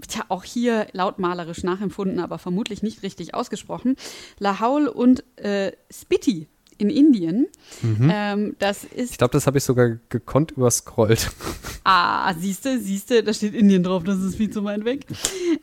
tja, 0.07 0.25
auch 0.29 0.43
hier 0.43 0.85
lautmalerisch 0.91 1.63
nachempfunden, 1.63 2.19
aber 2.19 2.37
vermutlich 2.37 2.83
nicht 2.83 3.01
richtig 3.01 3.33
ausgesprochen. 3.33 3.95
Lahaul 4.37 4.87
und 4.87 5.23
äh, 5.37 5.71
Spiti 5.91 6.47
in 6.77 6.89
Indien. 6.89 7.47
Ähm, 7.83 8.55
das 8.59 8.83
ist 8.83 9.11
Ich 9.11 9.17
glaube, 9.17 9.31
das 9.33 9.47
habe 9.47 9.57
ich 9.57 9.63
sogar 9.63 9.97
gekonnt 10.09 10.51
überscrollt. 10.51 11.29
Ah, 11.85 12.33
siehste, 12.35 12.79
siehste, 12.79 13.23
da 13.23 13.33
steht 13.33 13.53
Indien 13.53 13.83
drauf, 13.83 14.05
das 14.05 14.17
ist 14.21 14.35
viel 14.37 14.49
zu 14.49 14.63
weit 14.63 14.85
weg. 14.85 15.05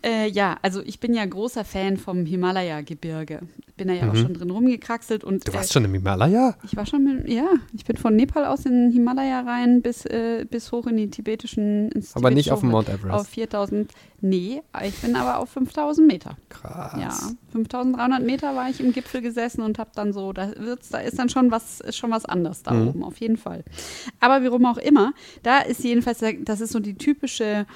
Äh, 0.05 0.29
ja, 0.29 0.59
also 0.61 0.83
ich 0.83 1.01
bin 1.01 1.15
ja 1.15 1.25
großer 1.25 1.65
Fan 1.65 1.97
vom 1.97 2.27
Himalaya-Gebirge. 2.27 3.41
Bin 3.79 3.89
da 3.89 3.95
ja 3.95 4.11
auch 4.11 4.15
schon 4.15 4.35
drin 4.35 4.51
rumgekraxelt 4.51 5.25
und 5.25 5.37
Mhm. 5.37 5.41
Du 5.47 5.55
warst 5.55 5.71
äh, 5.71 5.73
schon 5.73 5.87
im 5.87 5.95
Himalaya? 5.95 6.57
ich 6.63 6.77
war 6.77 6.85
schon 6.85 7.05
mit, 7.05 7.27
ja, 7.27 7.49
ich 7.73 7.87
bin 7.87 7.97
von 7.97 8.15
Nepal 8.17 8.45
aus 8.45 8.67
in 8.67 8.73
den 8.73 8.91
Himalaya 8.91 9.41
rein 9.41 9.81
bis, 9.81 10.05
äh, 10.05 10.45
bis 10.45 10.71
hoch 10.73 10.87
in 10.87 10.99
die 10.99 11.09
tibetischen 11.09 11.91
ins 11.93 12.15
Aber 12.15 12.31
nicht 12.31 12.53
auf 12.53 12.61
dem 12.61 12.69
Mount 12.69 12.91
Everest. 12.91 13.15
Auf 13.15 13.29
4000, 13.29 13.91
nee, 14.21 14.63
ich 14.85 14.97
bin 15.01 15.17
aber 15.17 15.39
auf 15.39 15.51
5000 15.51 16.07
Meter. 16.07 16.37
Krass. 16.49 16.95
Ja, 17.01 17.11
5300 17.53 18.23
Meter 18.23 18.55
war 18.55 18.69
ich 18.69 18.81
im 18.81 18.93
Gipfel 18.93 19.21
gesessen 19.21 19.63
und 19.63 19.79
habe 19.79 19.91
dann 19.95 20.13
so, 20.13 20.33
da 20.33 20.49
wird 20.57 20.81
es 20.83 20.91
ist 20.91 21.19
dann 21.19 21.29
schon 21.29 21.51
was, 21.51 21.81
ist 21.81 21.97
schon 21.97 22.11
was 22.11 22.25
anderes 22.25 22.63
da 22.63 22.73
Mhm. 22.73 22.89
oben, 22.89 23.05
auf 23.05 23.19
jeden 23.19 23.37
Fall. 23.37 23.65
Aber 24.21 24.45
warum 24.45 24.67
auch 24.67 24.79
immer, 24.79 25.13
da 25.43 25.59
ist 25.59 25.83
jedenfalls, 25.85 26.21
das 26.45 26.61
ist 26.61 26.73
so 26.73 26.81
die 26.81 26.95
typische 26.95 27.67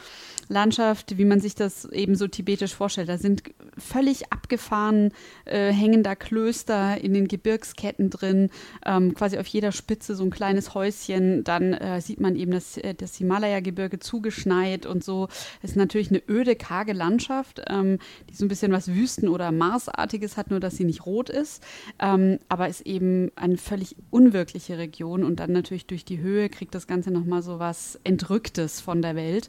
Landschaft, 0.49 1.19
wie 1.19 1.25
man 1.25 1.41
sich 1.41 1.55
das 1.55 1.85
eben 1.87 2.17
so 2.17 2.29
tibetisch 2.29 2.75
vorstellt. 2.75 3.09
Da 3.09 3.19
sind 3.19 3.43
völlig 3.79 4.33
abgefahren 4.33 5.13
äh, 5.45 5.73
hängender 5.73 6.17
Klöster 6.17 7.01
in 7.01 7.15
den 7.15 7.29
Gebirgsketten 7.29 8.11
drin, 8.11 8.51
ähm, 8.85 9.15
quasi 9.15 9.39
auf 9.39 9.47
jeder 9.47 9.73
Spitze 9.73 10.15
so 10.15 10.25
ein 10.25 10.31
kleines 10.31 10.75
Häuschen. 10.75 11.45
Dann 11.45 11.73
äh, 11.75 12.01
sieht 12.01 12.21
man 12.21 12.37
eben 12.37 12.53
das, 12.53 12.77
äh, 12.77 12.95
das 12.95 13.17
Himalaya-Gebirge 13.17 13.99
zugeschneit 13.99 14.87
und 14.87 15.03
so. 15.05 15.29
Es 15.63 15.71
ist 15.71 15.77
natürlich 15.77 16.11
eine 16.11 16.23
öde, 16.29 16.57
karge 16.57 16.93
Landschaft, 16.93 17.63
ähm, 17.69 17.99
die 18.31 18.35
so 18.35 18.45
ein 18.45 18.49
bisschen 18.49 18.73
was 18.73 18.89
Wüsten- 18.89 19.29
oder 19.29 19.53
Marsartiges 19.53 20.37
hat, 20.37 20.51
nur 20.51 20.61
dass 20.61 20.77
sie 20.77 20.85
nicht 20.85 21.07
rot 21.07 21.31
ist. 21.31 21.63
Ähm, 21.99 22.39
aber 22.49 22.69
ist 22.69 22.83
eben 22.83 23.31
eine 23.37 23.57
völlig 23.57 23.97
unwirkliche 24.11 24.79
Region 24.79 25.25
und 25.25 25.41
dann 25.41 25.53
natürlich 25.53 25.87
durch 25.87 26.05
die 26.05 26.19
Höhe 26.19 26.49
kriegt 26.49 26.75
das 26.75 26.87
Ganze 26.87 27.11
nochmal 27.11 27.43
so 27.43 27.59
was 27.59 27.99
Entrücktes 28.05 28.81
von 28.81 29.03
der 29.03 29.17
Welt. 29.17 29.49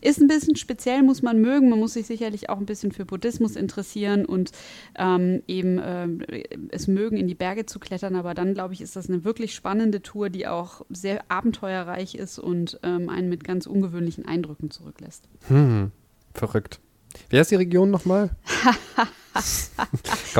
Ist 0.00 0.20
ein 0.20 0.28
bisschen 0.34 0.56
speziell, 0.56 1.02
muss 1.02 1.22
man 1.22 1.40
mögen. 1.40 1.68
Man 1.70 1.78
muss 1.78 1.94
sich 1.94 2.06
sicherlich 2.06 2.48
auch 2.50 2.58
ein 2.58 2.66
bisschen 2.66 2.92
für 2.92 3.04
Buddhismus 3.04 3.56
interessieren 3.56 4.24
und 4.24 4.50
ähm, 4.98 5.42
eben 5.46 5.80
ähm, 5.84 6.22
es 6.70 6.86
mögen, 6.88 7.16
in 7.16 7.26
die 7.28 7.34
Berge 7.34 7.66
zu 7.66 7.78
klettern. 7.78 8.16
Aber 8.16 8.34
dann, 8.34 8.54
glaube 8.54 8.74
ich, 8.74 8.80
ist 8.80 8.96
das 8.96 9.08
eine 9.08 9.24
wirklich 9.24 9.54
spannende 9.54 10.02
Tour, 10.02 10.30
die 10.30 10.46
auch 10.46 10.84
sehr 10.90 11.24
abenteuerreich 11.28 12.14
ist 12.14 12.38
und 12.38 12.78
ähm, 12.82 13.08
einen 13.08 13.28
mit 13.28 13.44
ganz 13.44 13.66
ungewöhnlichen 13.66 14.26
Eindrücken 14.26 14.70
zurücklässt. 14.70 15.28
Hm, 15.48 15.90
verrückt. 16.34 16.80
Wie 17.28 17.38
heißt 17.38 17.50
die 17.50 17.56
Region 17.56 17.90
nochmal? 17.90 18.30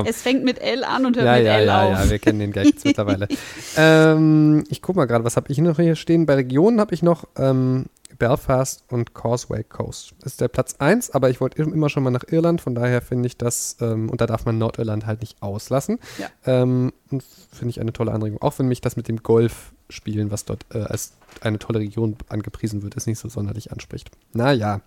Es 0.04 0.20
fängt 0.22 0.44
mit 0.44 0.60
L 0.60 0.84
an 0.84 1.06
und 1.06 1.16
hört 1.16 1.24
Ja, 1.24 1.36
mit 1.36 1.46
ja, 1.46 1.58
L 1.58 1.66
ja, 1.66 1.82
auf. 1.84 2.04
ja, 2.04 2.10
wir 2.10 2.18
kennen 2.18 2.40
den 2.40 2.52
Gag 2.52 2.66
jetzt 2.66 2.84
mittlerweile. 2.84 3.26
ähm, 3.76 4.64
ich 4.68 4.82
guck 4.82 4.96
mal 4.96 5.06
gerade, 5.06 5.24
was 5.24 5.36
habe 5.36 5.50
ich 5.50 5.58
noch 5.58 5.76
hier 5.76 5.96
stehen? 5.96 6.26
Bei 6.26 6.34
Regionen 6.34 6.78
habe 6.78 6.94
ich 6.94 7.02
noch 7.02 7.26
ähm, 7.36 7.86
Belfast 8.22 8.84
und 8.88 9.14
Causeway 9.14 9.64
Coast. 9.64 10.14
Das 10.20 10.34
ist 10.34 10.40
der 10.40 10.46
Platz 10.46 10.76
1, 10.78 11.10
aber 11.10 11.28
ich 11.28 11.40
wollte 11.40 11.60
immer 11.60 11.88
schon 11.88 12.04
mal 12.04 12.12
nach 12.12 12.22
Irland, 12.28 12.60
von 12.60 12.72
daher 12.72 13.02
finde 13.02 13.26
ich 13.26 13.36
das, 13.36 13.78
ähm, 13.80 14.08
und 14.10 14.20
da 14.20 14.26
darf 14.26 14.44
man 14.44 14.58
Nordirland 14.58 15.06
halt 15.06 15.22
nicht 15.22 15.42
auslassen. 15.42 15.98
Ja. 16.18 16.28
Ähm, 16.46 16.92
und 17.10 17.24
finde 17.24 17.70
ich 17.70 17.80
eine 17.80 17.92
tolle 17.92 18.12
Anregung. 18.12 18.40
Auch 18.40 18.56
wenn 18.60 18.68
mich 18.68 18.80
das 18.80 18.94
mit 18.94 19.08
dem 19.08 19.24
Golfspielen, 19.24 20.30
was 20.30 20.44
dort 20.44 20.64
äh, 20.72 20.82
als 20.82 21.14
eine 21.40 21.58
tolle 21.58 21.80
Region 21.80 22.16
angepriesen 22.28 22.84
wird, 22.84 22.94
ist 22.94 23.08
nicht 23.08 23.18
so 23.18 23.28
sonderlich 23.28 23.72
anspricht. 23.72 24.12
Naja. 24.32 24.82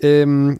Ähm, 0.00 0.58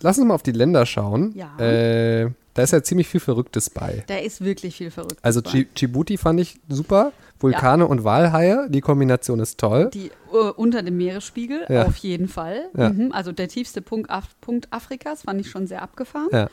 lass 0.00 0.18
uns 0.18 0.26
mal 0.26 0.34
auf 0.34 0.42
die 0.42 0.50
Länder 0.50 0.84
schauen. 0.84 1.32
Ja. 1.36 1.56
Äh, 1.60 2.32
da 2.54 2.62
ist 2.62 2.72
ja 2.72 2.82
ziemlich 2.82 3.08
viel 3.08 3.20
Verrücktes 3.20 3.70
bei. 3.70 4.04
Da 4.06 4.16
ist 4.18 4.42
wirklich 4.44 4.76
viel 4.76 4.90
verrückt. 4.90 5.18
Also 5.22 5.40
Dji- 5.40 5.66
Djibouti 5.74 6.16
fand 6.18 6.40
ich 6.40 6.60
super. 6.68 7.12
Vulkane 7.40 7.88
und 7.88 8.04
Walhaie, 8.04 8.68
die 8.68 8.80
Kombination 8.80 9.40
ist 9.40 9.58
toll. 9.58 9.90
Die 9.92 10.12
äh, 10.32 10.36
unter 10.54 10.80
dem 10.84 10.96
Meeresspiegel, 10.96 11.66
Ja. 11.68 11.86
auf 11.86 11.96
jeden 11.96 12.28
Fall. 12.28 12.66
Ja. 12.76 12.90
Mhm. 12.90 13.10
Also 13.10 13.32
der 13.32 13.48
tiefste 13.48 13.82
Punkt, 13.82 14.10
Af 14.10 14.26
Punkt 14.40 14.68
Afrikas 14.70 15.22
fand 15.22 15.40
ich 15.40 15.50
schon 15.50 15.66
sehr 15.66 15.82
abgefahren. 15.82 16.28
Ja. 16.30 16.48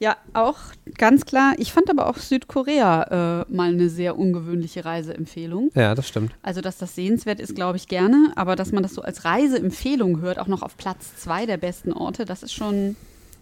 Ja, 0.00 0.16
auch 0.34 0.56
ganz 0.98 1.26
klar. 1.26 1.54
Ich 1.58 1.72
fand 1.72 1.88
aber 1.90 2.08
auch 2.08 2.16
Südkorea 2.16 3.44
äh, 3.48 3.52
mal 3.54 3.68
eine 3.70 3.88
sehr 3.88 4.18
ungewöhnliche 4.18 4.84
Reiseempfehlung. 4.84 5.70
Ja, 5.76 5.94
das 5.94 6.08
stimmt. 6.08 6.32
Also, 6.42 6.60
dass 6.60 6.76
das 6.76 6.96
sehenswert 6.96 7.38
ist, 7.38 7.54
glaube 7.54 7.76
ich 7.76 7.86
gerne. 7.86 8.32
Aber 8.34 8.56
dass 8.56 8.72
man 8.72 8.82
das 8.82 8.94
so 8.94 9.02
als 9.02 9.24
Reiseempfehlung 9.24 10.20
hört, 10.20 10.38
auch 10.40 10.48
noch 10.48 10.62
auf 10.62 10.76
Platz 10.76 11.16
zwei 11.16 11.46
der 11.46 11.56
besten 11.56 11.92
Orte, 11.92 12.24
das 12.24 12.42
ist 12.42 12.52
schon. 12.52 12.96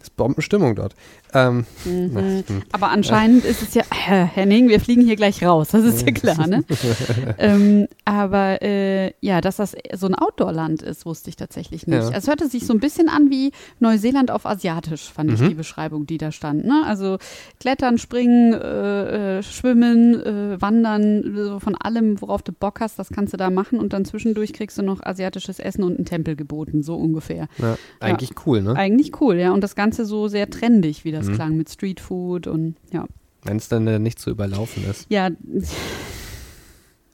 Ist 0.04 0.16
Bombenstimmung 0.16 0.75
dort. 0.76 0.94
Ähm, 1.32 1.64
Mhm. 1.87 2.11
na, 2.12 2.20
hm. 2.20 2.62
Aber 2.73 2.90
anscheinend 2.90 3.44
ist 3.46 3.62
es 3.62 3.73
ja, 3.73 3.82
Herr 3.90 4.26
Henning, 4.26 4.68
wir 4.68 4.78
fliegen 4.80 5.00
hier 5.02 5.16
gleich 5.16 5.42
raus, 5.42 5.68
das 5.73 5.82
ist 5.82 6.02
ja 6.06 6.12
klar, 6.12 6.46
ne? 6.46 6.62
ähm, 7.38 7.88
aber 8.04 8.61
äh, 8.62 9.12
ja, 9.20 9.40
dass 9.40 9.56
das 9.56 9.75
so 9.94 10.06
ein 10.06 10.14
Outdoor-Land 10.14 10.82
ist, 10.82 11.06
wusste 11.06 11.30
ich 11.30 11.37
tatsächlich 11.37 11.87
nicht. 11.87 12.11
Ja. 12.11 12.16
Es 12.16 12.28
hörte 12.28 12.49
sich 12.49 12.66
so 12.66 12.75
ein 12.75 12.80
bisschen 12.80 13.08
an 13.08 13.30
wie 13.30 13.52
Neuseeland 13.80 14.30
auf 14.30 14.44
Asiatisch, 14.44 15.11
fand 15.11 15.32
ich 15.32 15.40
Mhm. 15.40 15.49
die 15.49 15.54
Beschreibung, 15.54 16.06
die 16.06 16.18
da 16.18 16.30
stand. 16.32 16.66
Ne? 16.66 16.82
Also 16.87 17.16
Klettern, 17.61 17.96
Springen, 17.96 18.52
äh, 18.52 19.38
äh, 19.38 19.42
Schwimmen, 19.42 20.14
äh, 20.23 20.61
Wandern, 20.61 21.34
so 21.34 21.61
von 21.61 21.75
allem, 21.76 22.20
worauf 22.20 22.42
du 22.42 22.52
Bock 22.52 22.80
hast, 22.80 22.99
das 22.99 23.08
kannst 23.08 23.32
du 23.32 23.38
da 23.38 23.49
machen 23.49 23.80
und 23.80 23.94
dann 23.94 24.04
zwischendurch 24.04 24.52
kriegst 24.52 24.76
du 24.76 24.82
noch 24.82 25.02
asiatisches 25.02 25.58
Essen 25.61 25.82
und 25.82 25.96
einen 25.96 26.04
Tempel 26.04 26.37
geboten, 26.37 26.82
so 26.82 26.94
ungefähr. 26.94 27.49
ja, 27.58 27.76
eigentlich 28.00 28.32
cool, 28.46 28.61
ne? 28.62 28.75
Eigentlich 28.76 29.18
cool, 29.23 29.37
ja. 29.37 29.52
Und 29.52 29.62
das 29.62 29.75
Ganze 29.75 29.93
so 29.96 30.28
sehr 30.28 30.50
trendig, 30.50 31.04
wie 31.04 31.12
das 31.12 31.26
Mhm. 31.28 31.34
klang, 31.34 31.56
mit 31.56 31.68
Streetfood 31.70 32.46
und 32.46 32.76
ja. 32.92 33.06
Wenn 33.44 33.58
es 33.58 33.68
dann 33.68 33.86
äh, 33.86 33.98
nicht 33.98 34.18
so 34.18 34.30
überlaufen 34.30 34.84
ist. 34.90 35.06
Ja, 35.10 35.30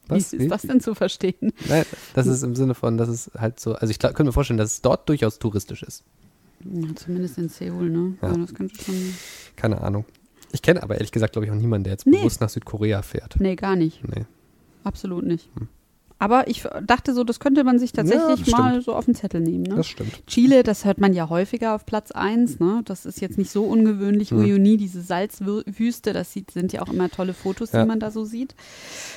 Was? 0.08 0.32
wie 0.32 0.36
ist 0.36 0.50
das 0.50 0.62
denn 0.62 0.80
zu 0.80 0.94
verstehen? 0.94 1.52
Nein, 1.68 1.84
das 2.14 2.26
ist 2.26 2.42
im 2.42 2.56
Sinne 2.56 2.74
von, 2.74 2.96
dass 2.96 3.08
es 3.08 3.30
halt 3.36 3.60
so, 3.60 3.74
also 3.74 3.90
ich 3.90 3.98
könnte 3.98 4.24
mir 4.24 4.32
vorstellen, 4.32 4.58
dass 4.58 4.72
es 4.72 4.82
dort 4.82 5.08
durchaus 5.08 5.38
touristisch 5.38 5.82
ist. 5.82 6.02
Ja, 6.64 6.94
zumindest 6.96 7.38
in 7.38 7.48
Seoul, 7.48 7.88
ne? 7.90 8.14
Ja. 8.20 8.32
Ja. 8.32 8.36
das 8.38 8.54
könnte 8.54 8.82
schon. 8.82 8.94
Keine 9.56 9.80
Ahnung. 9.80 10.04
Ich 10.52 10.62
kenne 10.62 10.82
aber 10.82 10.94
ehrlich 10.96 11.12
gesagt, 11.12 11.32
glaube 11.32 11.46
ich, 11.46 11.52
auch 11.52 11.56
niemanden, 11.56 11.84
der 11.84 11.92
jetzt 11.92 12.06
Nee. 12.06 12.18
bewusst 12.18 12.40
nach 12.40 12.48
Südkorea 12.48 13.02
fährt. 13.02 13.36
Nee, 13.38 13.54
gar 13.56 13.76
nicht. 13.76 14.02
Nee. 14.08 14.24
Absolut 14.84 15.24
nicht. 15.24 15.48
Hm. 15.56 15.68
Aber 16.20 16.46
ich 16.48 16.64
dachte 16.86 17.14
so, 17.14 17.24
das 17.24 17.40
könnte 17.40 17.64
man 17.64 17.78
sich 17.78 17.92
tatsächlich 17.92 18.44
das 18.44 18.50
mal 18.52 18.80
so 18.82 18.94
auf 18.94 19.06
den 19.06 19.14
Zettel 19.14 19.40
nehmen. 19.40 19.62
Ne? 19.64 19.74
Das 19.76 19.88
stimmt. 19.88 20.24
Chile, 20.26 20.62
das 20.62 20.84
hört 20.84 21.00
man 21.00 21.14
ja 21.14 21.28
häufiger 21.30 21.74
auf 21.74 21.86
Platz 21.86 22.10
1. 22.12 22.60
Ne? 22.60 22.82
Das 22.84 23.06
ist 23.06 23.20
jetzt 23.22 23.38
nicht 23.38 23.50
so 23.50 23.64
ungewöhnlich. 23.64 24.30
Hm. 24.30 24.38
Uyuni, 24.38 24.76
diese 24.76 25.00
Salzwüste, 25.00 26.12
das 26.12 26.32
sieht, 26.32 26.50
sind 26.50 26.72
ja 26.74 26.82
auch 26.82 26.92
immer 26.92 27.08
tolle 27.08 27.32
Fotos, 27.34 27.72
Ja. 27.72 27.82
die 27.82 27.88
man 27.88 28.00
da 28.00 28.10
so 28.10 28.24
sieht. 28.24 28.54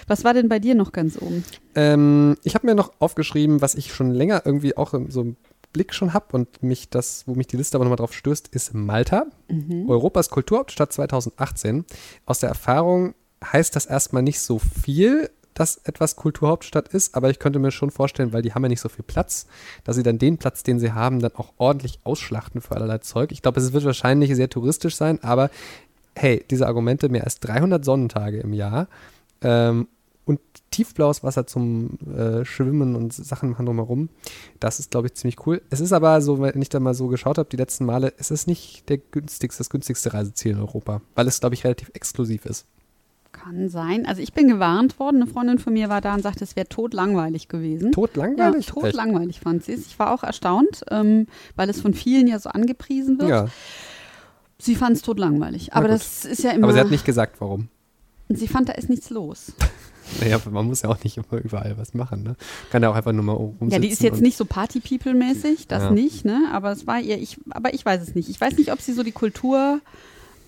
Was 0.07 0.23
war 0.23 0.33
denn 0.33 0.47
bei 0.49 0.59
dir 0.59 0.75
noch 0.75 0.91
ganz 0.93 1.21
oben? 1.21 1.43
Ähm, 1.75 2.37
ich 2.43 2.55
habe 2.55 2.65
mir 2.67 2.75
noch 2.75 2.93
aufgeschrieben, 2.99 3.61
was 3.61 3.75
ich 3.75 3.93
schon 3.93 4.11
länger 4.11 4.41
irgendwie 4.45 4.77
auch 4.77 4.93
im- 4.93 5.11
so 5.11 5.21
im 5.21 5.35
Blick 5.73 5.93
schon 5.93 6.13
habe 6.13 6.27
und 6.31 6.63
mich 6.63 6.89
das, 6.89 7.23
wo 7.27 7.33
mich 7.35 7.47
die 7.47 7.57
Liste 7.57 7.75
aber 7.77 7.83
nochmal 7.85 7.97
drauf 7.97 8.13
stößt, 8.13 8.47
ist 8.49 8.73
Malta. 8.73 9.25
Mhm. 9.49 9.89
Europas 9.89 10.29
Kulturhauptstadt 10.29 10.93
2018. 10.93 11.83
Aus 12.25 12.39
der 12.39 12.49
Erfahrung 12.49 13.13
heißt 13.43 13.75
das 13.75 13.87
erstmal 13.87 14.21
nicht 14.23 14.39
so 14.39 14.59
viel, 14.59 15.29
dass 15.53 15.77
etwas 15.77 16.15
Kulturhauptstadt 16.15 16.89
ist, 16.89 17.15
aber 17.15 17.29
ich 17.29 17.39
könnte 17.39 17.59
mir 17.59 17.71
schon 17.71 17.91
vorstellen, 17.91 18.33
weil 18.33 18.41
die 18.41 18.53
haben 18.53 18.63
ja 18.63 18.69
nicht 18.69 18.81
so 18.81 18.89
viel 18.89 19.05
Platz, 19.05 19.47
dass 19.83 19.95
sie 19.95 20.03
dann 20.03 20.17
den 20.17 20.37
Platz, 20.37 20.63
den 20.63 20.79
sie 20.79 20.93
haben, 20.93 21.19
dann 21.19 21.35
auch 21.35 21.53
ordentlich 21.57 21.99
ausschlachten 22.03 22.61
für 22.61 22.75
allerlei 22.75 22.99
Zeug. 22.99 23.31
Ich 23.31 23.41
glaube, 23.41 23.59
es 23.59 23.73
wird 23.73 23.85
wahrscheinlich 23.85 24.35
sehr 24.35 24.49
touristisch 24.49 24.95
sein, 24.95 25.23
aber 25.23 25.49
hey, 26.15 26.43
diese 26.49 26.67
Argumente, 26.67 27.09
mehr 27.09 27.23
als 27.23 27.39
300 27.39 27.83
Sonnentage 27.83 28.39
im 28.39 28.53
Jahr 28.53 28.87
ähm, 29.41 29.87
und 30.25 30.39
tiefblaues 30.71 31.23
Wasser 31.23 31.45
zum 31.45 31.97
äh, 32.15 32.45
Schwimmen 32.45 32.95
und 32.95 33.13
Sachen 33.13 33.49
machen 33.49 33.65
drumherum, 33.65 34.09
das 34.59 34.79
ist, 34.79 34.91
glaube 34.91 35.07
ich, 35.07 35.15
ziemlich 35.15 35.45
cool. 35.45 35.61
Es 35.69 35.79
ist 35.79 35.91
aber 35.91 36.21
so, 36.21 36.39
wenn 36.41 36.61
ich 36.61 36.69
da 36.69 36.79
mal 36.79 36.93
so 36.93 37.07
geschaut 37.07 37.37
habe, 37.37 37.49
die 37.49 37.57
letzten 37.57 37.85
Male, 37.85 38.13
es 38.17 38.31
ist 38.31 38.47
nicht 38.47 38.87
der 38.89 38.97
günstigste, 38.97 39.59
das 39.59 39.69
günstigste 39.69 40.13
Reiseziel 40.13 40.53
in 40.53 40.59
Europa, 40.59 41.01
weil 41.15 41.27
es, 41.27 41.39
glaube 41.39 41.55
ich, 41.55 41.63
relativ 41.63 41.91
exklusiv 41.93 42.45
ist. 42.45 42.65
Kann 43.33 43.67
sein. 43.67 44.05
Also 44.05 44.21
ich 44.21 44.31
bin 44.31 44.47
gewarnt 44.47 44.99
worden. 44.99 45.17
Eine 45.21 45.27
Freundin 45.27 45.59
von 45.59 45.73
mir 45.73 45.89
war 45.89 45.99
da 45.99 46.13
und 46.13 46.21
sagte, 46.21 46.43
es 46.45 46.55
wäre 46.55 46.69
totlangweilig 46.69 47.49
gewesen. 47.49 47.91
Totlangweilig? 47.91 48.67
Ja, 48.67 48.73
totlangweilig 48.73 49.41
fand 49.41 49.65
sie 49.65 49.73
es. 49.73 49.87
Ich 49.87 49.99
war 49.99 50.13
auch 50.13 50.23
erstaunt, 50.23 50.85
ähm, 50.91 51.27
weil 51.57 51.69
es 51.69 51.81
von 51.81 51.93
vielen 51.93 52.27
ja 52.27 52.39
so 52.39 52.49
angepriesen 52.49 53.19
wird. 53.19 53.29
Ja, 53.29 53.47
Sie 54.59 54.75
fand 54.75 54.95
es 54.95 55.01
totlangweilig. 55.01 55.73
Aber 55.73 55.89
das 55.89 56.23
ist 56.23 56.41
ja 56.43 56.51
immer. 56.51 56.65
aber 56.65 56.73
sie 56.73 56.79
hat 56.79 56.89
nicht 56.89 57.03
gesagt, 57.03 57.41
warum. 57.41 57.67
sie 58.29 58.47
fand, 58.47 58.69
da 58.69 58.73
ist 58.73 58.89
nichts 58.89 59.09
los. 59.09 59.51
Naja, 60.19 60.37
man 60.51 60.65
muss 60.65 60.81
ja 60.81 60.89
auch 60.89 61.01
nicht 61.05 61.15
immer 61.15 61.41
überall 61.41 61.77
was 61.77 61.93
machen, 61.93 62.23
ne? 62.23 62.35
Kann 62.71 62.83
ja 62.83 62.89
auch 62.89 62.95
einfach 62.95 63.13
nur 63.13 63.23
mal 63.23 63.31
rumsitzen. 63.31 63.69
Ja, 63.71 63.79
die 63.79 63.87
ist 63.87 64.03
jetzt 64.03 64.21
nicht 64.21 64.35
so 64.35 64.43
Party-People-mäßig, 64.43 65.67
das 65.69 65.83
Ja. 65.83 65.91
nicht, 65.91 66.25
ne? 66.25 66.43
Aber 66.51 66.73
es 66.73 66.85
war 66.85 66.99
ihr, 66.99 67.17
ich, 67.17 67.37
aber 67.49 67.73
ich 67.73 67.85
weiß 67.85 68.01
es 68.01 68.13
nicht. 68.13 68.27
Ich 68.27 68.39
weiß 68.39 68.57
nicht, 68.57 68.73
ob 68.73 68.81
sie 68.81 68.91
so 68.91 69.03
die 69.03 69.13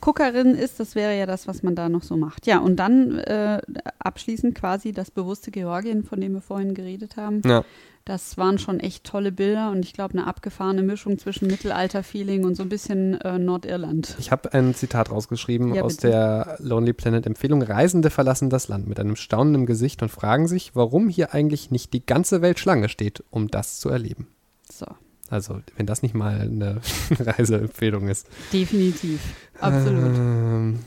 Kulturguckerin 0.05 0.55
ist. 0.55 0.79
Das 0.79 0.95
wäre 0.95 1.17
ja 1.17 1.25
das, 1.25 1.47
was 1.47 1.63
man 1.63 1.75
da 1.75 1.89
noch 1.89 2.03
so 2.03 2.15
macht. 2.15 2.45
Ja, 2.47 2.59
und 2.59 2.77
dann 2.77 3.17
äh, 3.19 3.61
abschließend 3.99 4.55
quasi 4.55 4.91
das 4.91 5.11
bewusste 5.11 5.51
Georgien, 5.51 6.03
von 6.03 6.21
dem 6.21 6.33
wir 6.33 6.41
vorhin 6.41 6.73
geredet 6.73 7.17
haben. 7.17 7.41
Ja, 7.45 7.63
Das 8.05 8.37
waren 8.37 8.59
schon 8.59 8.79
echt 8.79 9.03
tolle 9.03 9.31
Bilder 9.31 9.71
und 9.71 9.83
ich 9.83 9.93
glaube 9.93 10.13
eine 10.13 10.27
abgefahrene 10.27 10.83
Mischung 10.83 11.17
zwischen 11.17 11.47
Mittelalter-Feeling 11.47 12.45
und 12.45 12.55
so 12.55 12.63
ein 12.63 12.69
bisschen 12.69 13.19
äh, 13.21 13.39
Nordirland. 13.39 14.15
ich 14.19 14.31
habe 14.31 14.53
ein 14.53 14.75
Zitat 14.75 15.09
rausgeschrieben 15.09 15.73
Ja, 15.73 15.81
aus 15.81 15.97
der 15.97 16.57
Lonely 16.59 16.93
Planet 16.93 17.25
Empfehlung. 17.25 17.63
Reisende 17.63 18.11
verlassen 18.11 18.49
das 18.51 18.67
Land 18.67 18.87
mit 18.87 18.99
einem 18.99 19.15
staunenden 19.15 19.65
Gesicht 19.65 20.03
und 20.03 20.09
fragen 20.09 20.47
sich, 20.47 20.75
warum 20.75 21.09
hier 21.09 21.33
eigentlich 21.33 21.71
nicht 21.71 21.93
die 21.93 22.05
ganze 22.05 22.41
Welt 22.43 22.59
Schlange 22.59 22.89
steht, 22.89 23.23
um 23.31 23.47
das 23.47 23.79
zu 23.79 23.89
erleben. 23.89 24.27
So, 24.71 24.85
Also, 25.29 25.59
wenn 25.75 25.85
das 25.85 26.03
nicht 26.03 26.13
mal 26.13 26.39
eine 26.41 26.81
Reiseempfehlung 27.19 28.07
ist. 28.07 28.27
definitiv. 28.53 29.21
Absolut. 29.59 30.15
Ähm, 30.17 30.79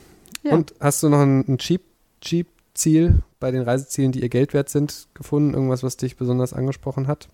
Ja. 0.42 0.53
Und 0.55 0.74
hast 0.81 1.03
du 1.03 1.09
noch 1.09 1.20
ein, 1.20 1.44
ein 1.48 1.59
cheap, 1.59 1.83
cheap 2.20 2.46
Ziel 2.74 3.22
bei 3.40 3.51
den 3.51 3.62
Reisezielen, 3.62 4.12
die 4.12 4.20
ihr 4.22 4.29
Geld 4.29 4.55
wert 4.55 4.68
sind, 4.68 5.09
gefunden? 5.14 5.55
Irgendwas, 5.55 5.83
was 5.83 5.96
dich 5.96 6.16
besonders 6.16 6.53
angesprochen 6.53 7.07
hat? 7.09 7.29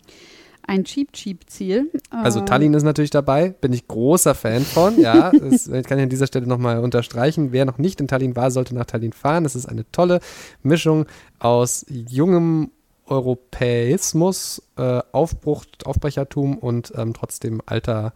ein 0.66 0.84
Cheap-Cheap-Ziel. 0.84 1.90
Also 2.10 2.40
Äh, 2.40 2.44
Tallinn 2.46 2.74
ist 2.74 2.84
natürlich 2.84 3.10
dabei, 3.10 3.50
bin 3.50 3.72
ich 3.72 3.86
großer 3.86 4.34
Fan 4.34 4.62
von. 4.62 4.98
Ja, 4.98 5.30
das 5.50 5.66
kann 5.70 5.98
ich 5.98 6.04
an 6.04 6.08
dieser 6.08 6.26
Stelle 6.26 6.46
nochmal 6.46 6.78
unterstreichen. 6.78 7.52
Wer 7.52 7.64
noch 7.66 7.78
nicht 7.78 8.00
in 8.00 8.08
Tallinn 8.08 8.34
war, 8.36 8.50
sollte 8.50 8.74
nach 8.74 8.86
Tallinn 8.86 9.12
fahren. 9.12 9.44
Es 9.44 9.54
ist 9.54 9.66
eine 9.66 9.84
tolle 9.92 10.20
Mischung 10.62 11.06
aus 11.38 11.84
jungem 11.88 12.70
Europäismus, 13.06 14.62
äh, 14.76 15.00
Aufbruch, 15.12 15.64
Aufbrechertum 15.84 16.58
und 16.58 16.92
ähm, 16.96 17.14
trotzdem 17.14 17.60
alter, 17.66 18.12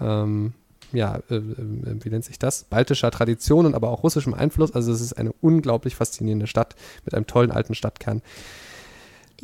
ähm, 0.00 0.52
ja, 0.92 1.20
äh, 1.30 1.36
äh, 1.36 1.42
wie 2.04 2.10
nennt 2.10 2.24
sich 2.24 2.38
das? 2.38 2.64
Baltischer 2.64 3.10
Tradition 3.10 3.66
und 3.66 3.74
aber 3.74 3.88
auch 3.90 4.02
russischem 4.02 4.34
Einfluss. 4.34 4.72
Also 4.72 4.92
es 4.92 5.00
ist 5.00 5.14
eine 5.14 5.32
unglaublich 5.40 5.96
faszinierende 5.96 6.46
Stadt 6.46 6.74
mit 7.04 7.14
einem 7.14 7.26
tollen 7.26 7.50
alten 7.50 7.74
Stadtkern. 7.74 8.20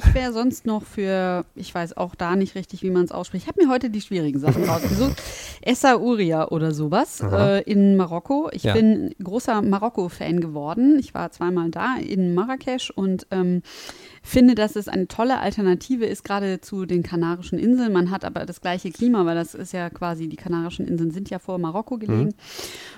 Ich 0.01 0.15
wäre 0.15 0.33
sonst 0.33 0.65
noch 0.65 0.85
für, 0.85 1.45
ich 1.57 1.75
weiß 1.75 1.97
auch 1.97 2.15
da 2.15 2.37
nicht 2.37 2.55
richtig, 2.55 2.85
wie 2.85 2.91
man 2.91 3.05
es 3.05 3.11
ausspricht. 3.11 3.43
Ich 3.45 3.49
habe 3.49 3.61
mir 3.65 3.69
heute 3.69 3.91
die 3.91 4.01
schwierigen 4.01 4.39
Sachen 4.39 4.63
rausgesucht. 4.69 5.21
Essaouira 5.61 6.49
oder 6.49 6.73
sowas 6.73 7.21
äh, 7.21 7.63
in 7.65 7.97
Marokko. 7.97 8.49
Ich 8.53 8.63
Ja. 8.63 8.75
bin 8.75 9.13
großer 9.21 9.61
Marokko-Fan 9.61 10.39
geworden. 10.41 10.99
Ich 11.01 11.15
war 11.15 11.33
zweimal 11.33 11.71
da 11.73 11.97
in 11.97 12.33
Marrakesch 12.33 12.91
und 12.91 13.27
ähm, 13.33 13.63
finde, 14.23 14.55
dass 14.55 14.77
es 14.77 14.89
eine 14.89 15.09
tolle 15.09 15.39
Alternative 15.39 16.07
ist, 16.07 16.25
gerade 16.25 16.61
zu 16.61 16.87
den 16.87 17.03
Kanarischen 17.03 17.59
Inseln. 17.59 17.93
Man 17.93 18.11
hat 18.11 18.25
aber 18.25 18.47
das 18.47 18.61
gleiche 18.61 18.91
Klima, 18.91 19.25
weil 19.27 19.35
das 19.35 19.55
ist 19.55 19.73
ja 19.73 19.91
quasi, 19.91 20.29
die 20.29 20.37
Kanarischen 20.37 20.87
Inseln 20.87 21.11
sind 21.11 21.31
ja 21.31 21.39
vor 21.39 21.59
Marokko 21.59 21.99
gelegen. 21.99 22.35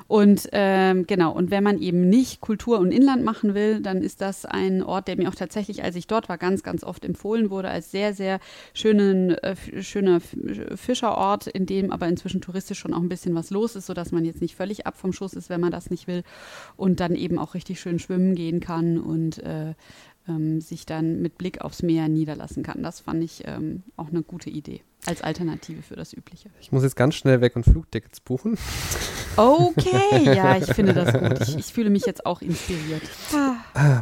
Und 0.06 0.48
ähm, 0.52 1.06
genau, 1.06 1.32
und 1.32 1.50
wenn 1.50 1.62
man 1.62 1.78
eben 1.78 2.08
nicht 2.08 2.40
Kultur 2.40 2.80
und 2.80 2.90
Inland 2.90 3.24
machen 3.24 3.54
will, 3.54 3.80
dann 3.80 4.02
ist 4.02 4.20
das 4.20 4.44
ein 4.44 4.82
Ort, 4.82 5.08
der 5.08 5.16
mir 5.16 5.28
auch 5.28 5.34
tatsächlich, 5.34 5.84
als 5.84 5.96
ich 5.96 6.06
dort 6.06 6.28
war, 6.28 6.38
ganz, 6.38 6.62
ganz 6.62 6.82
oft 6.82 7.04
empfohlen 7.04 7.50
wurde, 7.50 7.68
als 7.68 7.90
sehr, 7.90 8.12
sehr 8.12 8.40
schönen, 8.74 9.30
äh, 9.30 9.54
schöner 9.82 10.20
Fischerort, 10.20 11.46
in 11.46 11.66
dem 11.66 11.92
aber 11.92 12.08
inzwischen 12.08 12.40
touristisch 12.40 12.78
schon 12.78 12.94
auch 12.94 13.00
ein 13.02 13.08
bisschen 13.08 13.34
was 13.34 13.50
los 13.50 13.76
ist, 13.76 13.86
sodass 13.86 14.10
man 14.12 14.24
jetzt 14.24 14.40
nicht 14.40 14.56
völlig 14.56 14.86
ab 14.86 14.96
vom 14.96 15.12
Schuss 15.12 15.34
ist, 15.34 15.48
wenn 15.48 15.60
man 15.60 15.70
das 15.70 15.90
nicht 15.90 16.06
will. 16.06 16.22
Und 16.76 17.00
dann 17.00 17.14
eben 17.14 17.38
auch 17.38 17.54
richtig 17.54 17.80
schön 17.80 17.98
schwimmen 17.98 18.34
gehen 18.34 18.60
kann 18.60 18.98
und 18.98 19.38
äh, 19.38 19.74
ähm, 20.30 20.60
sich 20.60 20.86
dann 20.86 21.20
mit 21.20 21.36
Blick 21.36 21.60
aufs 21.60 21.82
Meer 21.82 22.08
niederlassen 22.08 22.62
kann. 22.62 22.82
Das 22.82 23.00
fand 23.00 23.22
ich 23.22 23.42
ähm, 23.46 23.82
auch 23.96 24.08
eine 24.08 24.22
gute 24.22 24.50
Idee 24.50 24.82
als 25.06 25.22
Alternative 25.22 25.82
für 25.82 25.96
das 25.96 26.12
Übliche. 26.12 26.50
Ich 26.60 26.72
muss 26.72 26.82
jetzt 26.82 26.96
ganz 26.96 27.14
schnell 27.14 27.40
weg 27.40 27.56
und 27.56 27.64
Flugtickets 27.64 28.20
buchen. 28.20 28.58
Okay, 29.36 30.24
ja, 30.24 30.58
ich 30.58 30.72
finde 30.72 30.92
das 30.92 31.12
gut. 31.12 31.48
Ich, 31.48 31.56
ich 31.56 31.66
fühle 31.66 31.90
mich 31.90 32.04
jetzt 32.04 32.26
auch 32.26 32.42
inspiriert. 32.42 33.02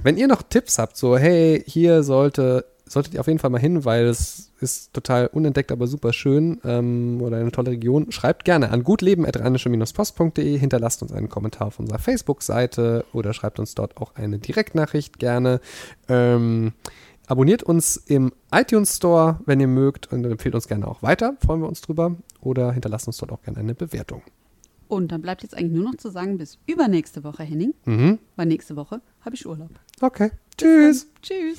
Wenn 0.02 0.16
ihr 0.16 0.26
noch 0.26 0.42
Tipps 0.42 0.78
habt, 0.78 0.96
so, 0.96 1.16
hey, 1.16 1.62
hier 1.66 2.02
sollte, 2.02 2.64
solltet 2.88 3.14
ihr 3.14 3.20
auf 3.20 3.26
jeden 3.26 3.38
Fall 3.38 3.50
mal 3.50 3.60
hin, 3.60 3.84
weil 3.84 4.06
es 4.06 4.50
ist 4.60 4.92
total 4.92 5.26
unentdeckt, 5.28 5.70
aber 5.72 5.86
super 5.86 6.12
schön 6.12 6.60
ähm, 6.64 7.20
oder 7.22 7.36
eine 7.36 7.52
tolle 7.52 7.70
Region, 7.70 8.10
schreibt 8.10 8.44
gerne 8.44 8.70
an 8.70 8.82
gutleben.rheinische-post.de, 8.82 10.58
hinterlasst 10.58 11.02
uns 11.02 11.12
einen 11.12 11.28
Kommentar 11.28 11.68
auf 11.68 11.78
unserer 11.78 11.98
Facebook-Seite 11.98 13.04
oder 13.12 13.32
schreibt 13.34 13.58
uns 13.58 13.74
dort 13.74 13.96
auch 13.98 14.14
eine 14.14 14.38
Direktnachricht 14.38 15.18
gerne. 15.18 15.60
Ähm, 16.08 16.72
abonniert 17.26 17.62
uns 17.62 17.96
im 17.96 18.32
iTunes 18.52 18.96
Store, 18.96 19.40
wenn 19.46 19.60
ihr 19.60 19.68
mögt 19.68 20.12
und 20.12 20.24
empfehlt 20.24 20.54
uns 20.54 20.66
gerne 20.68 20.88
auch 20.88 21.02
weiter, 21.02 21.36
freuen 21.44 21.60
wir 21.60 21.68
uns 21.68 21.80
drüber. 21.80 22.16
Oder 22.40 22.72
hinterlasst 22.72 23.06
uns 23.08 23.18
dort 23.18 23.32
auch 23.32 23.42
gerne 23.42 23.58
eine 23.58 23.74
Bewertung. 23.74 24.22
Und 24.86 25.12
dann 25.12 25.20
bleibt 25.20 25.42
jetzt 25.42 25.54
eigentlich 25.56 25.72
nur 25.72 25.84
noch 25.84 25.96
zu 25.96 26.08
sagen, 26.10 26.38
bis 26.38 26.58
übernächste 26.66 27.22
Woche, 27.24 27.42
Henning, 27.42 27.74
Mhm. 27.84 28.18
weil 28.36 28.46
nächste 28.46 28.74
Woche 28.76 29.02
habe 29.20 29.34
ich 29.34 29.46
Urlaub. 29.46 29.70
Okay, 30.00 30.30
tschüss. 30.56 31.08
Tschüss. 31.20 31.58